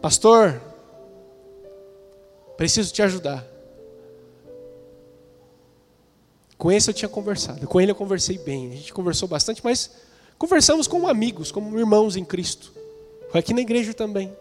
Pastor, 0.00 0.60
preciso 2.56 2.92
te 2.92 3.02
ajudar. 3.02 3.44
Com 6.64 6.72
esse 6.72 6.88
eu 6.88 6.94
tinha 6.94 7.10
conversado. 7.10 7.66
Com 7.66 7.78
ele 7.78 7.90
eu 7.90 7.94
conversei 7.94 8.38
bem. 8.38 8.72
A 8.72 8.76
gente 8.76 8.90
conversou 8.90 9.28
bastante, 9.28 9.60
mas 9.62 9.90
conversamos 10.38 10.88
como 10.88 11.06
amigos, 11.06 11.52
como 11.52 11.78
irmãos 11.78 12.16
em 12.16 12.24
Cristo. 12.24 12.72
Foi 13.28 13.40
aqui 13.40 13.52
na 13.52 13.60
igreja 13.60 13.92
também. 13.92 14.34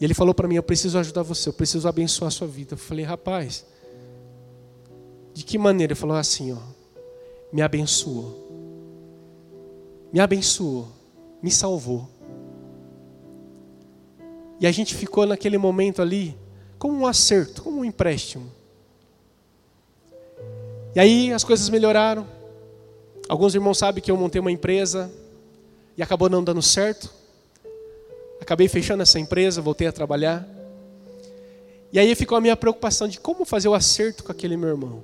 E 0.00 0.04
ele 0.04 0.14
falou 0.14 0.32
para 0.32 0.46
mim: 0.46 0.54
Eu 0.54 0.62
preciso 0.62 0.96
ajudar 0.96 1.24
você, 1.24 1.48
eu 1.48 1.52
preciso 1.52 1.88
abençoar 1.88 2.28
a 2.28 2.30
sua 2.30 2.46
vida. 2.46 2.74
Eu 2.74 2.78
falei: 2.78 3.04
Rapaz, 3.04 3.66
de 5.34 5.42
que 5.42 5.58
maneira? 5.58 5.94
Ele 5.94 5.98
falou 5.98 6.16
assim: 6.16 6.52
ó, 6.52 6.58
Me 7.52 7.60
abençoou. 7.60 8.48
Me 10.12 10.20
abençoou. 10.20 10.86
Me 11.42 11.50
salvou. 11.50 12.08
E 14.60 14.66
a 14.68 14.70
gente 14.70 14.94
ficou 14.94 15.26
naquele 15.26 15.58
momento 15.58 16.00
ali 16.00 16.38
como 16.78 16.96
um 16.96 17.04
acerto, 17.04 17.64
como 17.64 17.80
um 17.80 17.84
empréstimo. 17.84 18.48
E 20.96 20.98
aí 20.98 21.30
as 21.30 21.44
coisas 21.44 21.68
melhoraram. 21.68 22.26
Alguns 23.28 23.54
irmãos 23.54 23.76
sabem 23.76 24.02
que 24.02 24.10
eu 24.10 24.16
montei 24.16 24.40
uma 24.40 24.50
empresa 24.50 25.12
e 25.94 26.02
acabou 26.02 26.30
não 26.30 26.42
dando 26.42 26.62
certo. 26.62 27.10
Acabei 28.40 28.66
fechando 28.66 29.02
essa 29.02 29.20
empresa, 29.20 29.60
voltei 29.60 29.86
a 29.86 29.92
trabalhar. 29.92 30.48
E 31.92 31.98
aí 31.98 32.14
ficou 32.14 32.38
a 32.38 32.40
minha 32.40 32.56
preocupação 32.56 33.06
de 33.06 33.20
como 33.20 33.44
fazer 33.44 33.68
o 33.68 33.74
acerto 33.74 34.24
com 34.24 34.32
aquele 34.32 34.56
meu 34.56 34.70
irmão. 34.70 35.02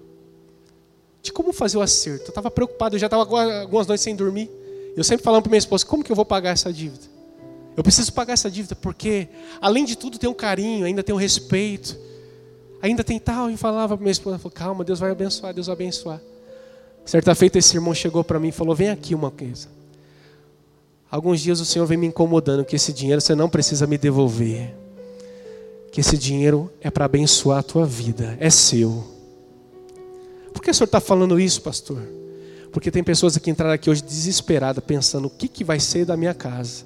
De 1.21 1.31
como 1.31 1.53
fazer 1.53 1.77
o 1.77 1.83
acerto. 1.83 2.25
Eu 2.25 2.31
estava 2.31 2.51
preocupado, 2.51 2.97
eu 2.97 2.99
já 2.99 3.09
estava 3.09 3.25
algumas 3.61 3.87
noites 3.87 4.03
sem 4.03 4.17
dormir. 4.17 4.51
Eu 4.97 5.05
sempre 5.05 5.23
falando 5.23 5.43
para 5.43 5.51
minha 5.51 5.59
esposa, 5.59 5.85
como 5.85 6.03
que 6.03 6.11
eu 6.11 6.17
vou 6.17 6.25
pagar 6.25 6.53
essa 6.53 6.73
dívida? 6.73 7.05
Eu 7.77 7.83
preciso 7.83 8.11
pagar 8.15 8.33
essa 8.33 8.51
dívida 8.51 8.75
porque, 8.75 9.29
além 9.61 9.85
de 9.85 9.95
tudo, 9.97 10.19
tem 10.19 10.31
um 10.31 10.35
carinho, 10.35 10.87
ainda 10.87 11.03
tem 11.03 11.15
um 11.15 11.19
respeito. 11.19 11.99
Ainda 12.83 13.05
tem 13.05 13.21
tal, 13.21 13.49
e 13.49 13.57
falava 13.57 13.97
para 13.97 14.03
minha 14.03 14.11
esposa, 14.11 14.39
falou, 14.39 14.53
calma, 14.53 14.83
Deus 14.83 14.99
vai 14.99 15.13
abençoar, 15.13 15.55
Deus 15.55 15.69
vai 15.69 15.75
abençoar. 15.75 16.21
Certa 17.05 17.33
feita 17.33 17.59
esse 17.59 17.77
irmão 17.77 17.95
chegou 17.95 18.25
para 18.25 18.41
mim 18.41 18.49
e 18.49 18.53
falou, 18.53 18.75
vem 18.75 18.91
aqui 18.91 19.15
uma 19.15 19.31
coisa. 19.31 19.69
Alguns 21.09 21.41
dias 21.41 21.61
o 21.61 21.65
Senhor 21.65 21.87
vem 21.87 21.97
me 21.97 22.09
incomodando 22.09 22.65
que 22.65 22.75
esse 22.75 22.93
dinheiro 22.93 23.21
você 23.21 23.37
não 23.37 23.49
precisa 23.49 23.87
me 23.87 23.97
devolver. 23.97 24.75
Que 25.93 26.01
esse 26.01 26.19
dinheiro 26.19 26.73
é 26.81 26.91
para 26.91 27.05
abençoar 27.05 27.59
a 27.59 27.63
tua 27.63 27.87
vida, 27.87 28.37
é 28.41 28.51
seu. 28.51 29.05
Por 30.53 30.63
que 30.63 30.71
o 30.71 30.75
Senhor 30.75 30.87
está 30.87 31.01
falando 31.01 31.39
isso, 31.39 31.63
pastor? 31.63 32.03
Porque 32.73 32.91
tem 32.91 33.05
pessoas 33.05 33.37
que 33.37 33.51
entraram 33.51 33.75
aqui 33.75 33.91
hoje 33.91 34.03
desesperadas, 34.03 34.83
pensando: 34.83 35.27
o 35.27 35.31
que, 35.31 35.47
que 35.47 35.63
vai 35.63 35.79
ser 35.79 36.07
da 36.07 36.17
minha 36.17 36.33
casa? 36.33 36.85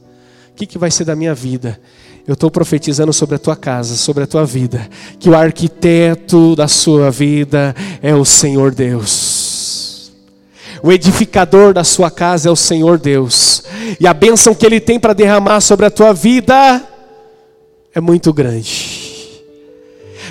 O 0.56 0.58
que, 0.58 0.64
que 0.64 0.78
vai 0.78 0.90
ser 0.90 1.04
da 1.04 1.14
minha 1.14 1.34
vida? 1.34 1.78
Eu 2.26 2.32
estou 2.32 2.50
profetizando 2.50 3.12
sobre 3.12 3.36
a 3.36 3.38
tua 3.38 3.54
casa, 3.54 3.94
sobre 3.94 4.24
a 4.24 4.26
tua 4.26 4.46
vida, 4.46 4.88
que 5.20 5.28
o 5.28 5.36
arquiteto 5.36 6.56
da 6.56 6.66
sua 6.66 7.10
vida 7.10 7.76
é 8.00 8.14
o 8.14 8.24
Senhor 8.24 8.74
Deus. 8.74 10.10
O 10.82 10.90
edificador 10.90 11.74
da 11.74 11.84
sua 11.84 12.10
casa 12.10 12.48
é 12.48 12.50
o 12.50 12.56
Senhor 12.56 12.98
Deus. 12.98 13.64
E 14.00 14.06
a 14.06 14.14
bênção 14.14 14.54
que 14.54 14.64
Ele 14.64 14.80
tem 14.80 14.98
para 14.98 15.12
derramar 15.12 15.60
sobre 15.60 15.84
a 15.84 15.90
tua 15.90 16.14
vida 16.14 16.82
é 17.94 18.00
muito 18.00 18.32
grande. 18.32 19.42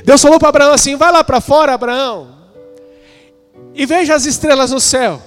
Deus 0.03 0.19
falou 0.19 0.39
para 0.39 0.49
Abraão 0.49 0.73
assim: 0.73 0.95
vai 0.95 1.11
lá 1.11 1.23
para 1.23 1.39
fora, 1.39 1.75
Abraão, 1.75 2.35
e 3.75 3.85
veja 3.85 4.15
as 4.15 4.25
estrelas 4.25 4.71
no 4.71 4.79
céu. 4.79 5.21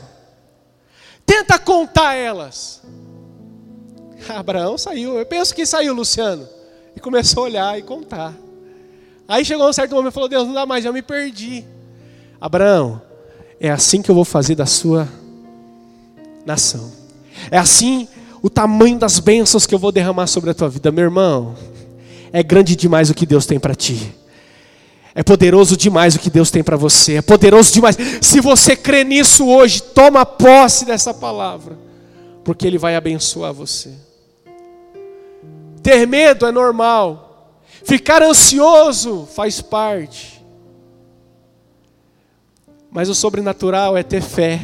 Tenta 1.25 1.57
contar 1.57 2.15
elas. 2.15 2.83
Abraão 4.37 4.77
saiu, 4.77 5.19
eu 5.19 5.27
penso 5.27 5.55
que 5.55 5.65
saiu, 5.65 5.95
Luciano, 5.95 6.49
e 6.95 7.01
começou 7.01 7.45
a 7.45 7.47
olhar 7.47 7.79
e 7.79 7.83
contar. 7.83 8.35
Aí 9.27 9.45
chegou 9.45 9.69
um 9.69 9.73
certo 9.73 9.95
momento 9.95 10.13
e 10.13 10.15
falou: 10.15 10.29
Deus, 10.29 10.47
não 10.47 10.55
dá 10.55 10.67
mais, 10.67 10.85
eu 10.85 10.93
me 10.93 11.03
perdi. 11.03 11.65
Abraão, 12.41 13.01
é 13.61 13.71
assim 13.71 14.01
que 14.01 14.11
eu 14.11 14.15
vou 14.15 14.25
fazer 14.25 14.55
da 14.55 14.67
sua 14.67 15.09
nação. 16.47 16.91
É 17.51 17.59
assim 17.59 18.09
o 18.43 18.49
tamanho 18.49 18.99
das 18.99 19.19
bênçãos 19.19 19.67
que 19.67 19.75
eu 19.75 19.79
vou 19.79 19.93
derramar 19.93 20.27
sobre 20.27 20.51
a 20.51 20.55
tua 20.55 20.69
vida, 20.69 20.91
meu 20.91 21.05
irmão. 21.05 21.55
É 22.33 22.43
grande 22.43 22.77
demais 22.77 23.11
o 23.11 23.15
que 23.15 23.27
Deus 23.27 23.47
tem 23.47 23.59
para 23.59 23.75
ti. 23.75 24.15
É 25.15 25.23
poderoso 25.23 25.77
demais 25.77 26.15
o 26.15 26.19
que 26.19 26.31
Deus 26.31 26.51
tem 26.51 26.63
para 26.63 26.77
você. 26.77 27.15
É 27.15 27.23
poderoso 27.23 27.73
demais. 27.73 27.97
Se 28.21 28.41
você 28.41 28.77
crê 28.77 29.03
nisso 29.03 29.47
hoje, 29.49 29.83
toma 29.83 30.25
posse 30.25 30.85
dessa 30.85 31.13
palavra, 31.13 31.77
porque 32.45 32.67
Ele 32.67 32.79
vai 32.79 32.95
abençoar 32.95 33.53
você. 33.53 34.08
Ter 35.83 36.07
medo 36.07 36.47
é 36.47 36.53
normal. 36.53 37.61
Ficar 37.85 38.23
ansioso 38.23 39.29
faz 39.35 39.61
parte. 39.61 40.45
Mas 42.91 43.09
o 43.09 43.15
sobrenatural 43.15 43.97
é 43.97 44.03
ter 44.03 44.23
fé. 44.23 44.61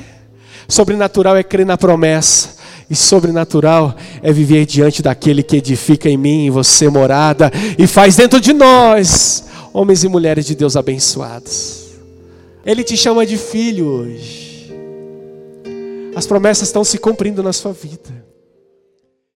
Sobrenatural 0.68 1.36
é 1.36 1.42
crer 1.42 1.66
na 1.66 1.76
promessa. 1.76 2.56
E 2.88 2.94
sobrenatural 2.94 3.94
é 4.22 4.32
viver 4.32 4.66
diante 4.66 5.02
daquele 5.02 5.42
que 5.42 5.56
edifica 5.56 6.08
em 6.08 6.16
mim 6.16 6.46
e 6.46 6.50
você 6.50 6.88
morada 6.88 7.50
e 7.78 7.86
faz 7.86 8.16
dentro 8.16 8.40
de 8.40 8.52
nós 8.52 9.44
homens 9.72 10.04
e 10.04 10.08
mulheres 10.08 10.46
de 10.46 10.54
Deus 10.54 10.76
abençoados. 10.76 11.84
Ele 12.64 12.84
te 12.84 12.96
chama 12.96 13.26
de 13.26 13.36
filho 13.36 13.86
hoje. 13.86 14.72
As 16.14 16.26
promessas 16.26 16.68
estão 16.68 16.84
se 16.84 16.96
cumprindo 16.98 17.42
na 17.42 17.52
sua 17.52 17.72
vida. 17.72 18.23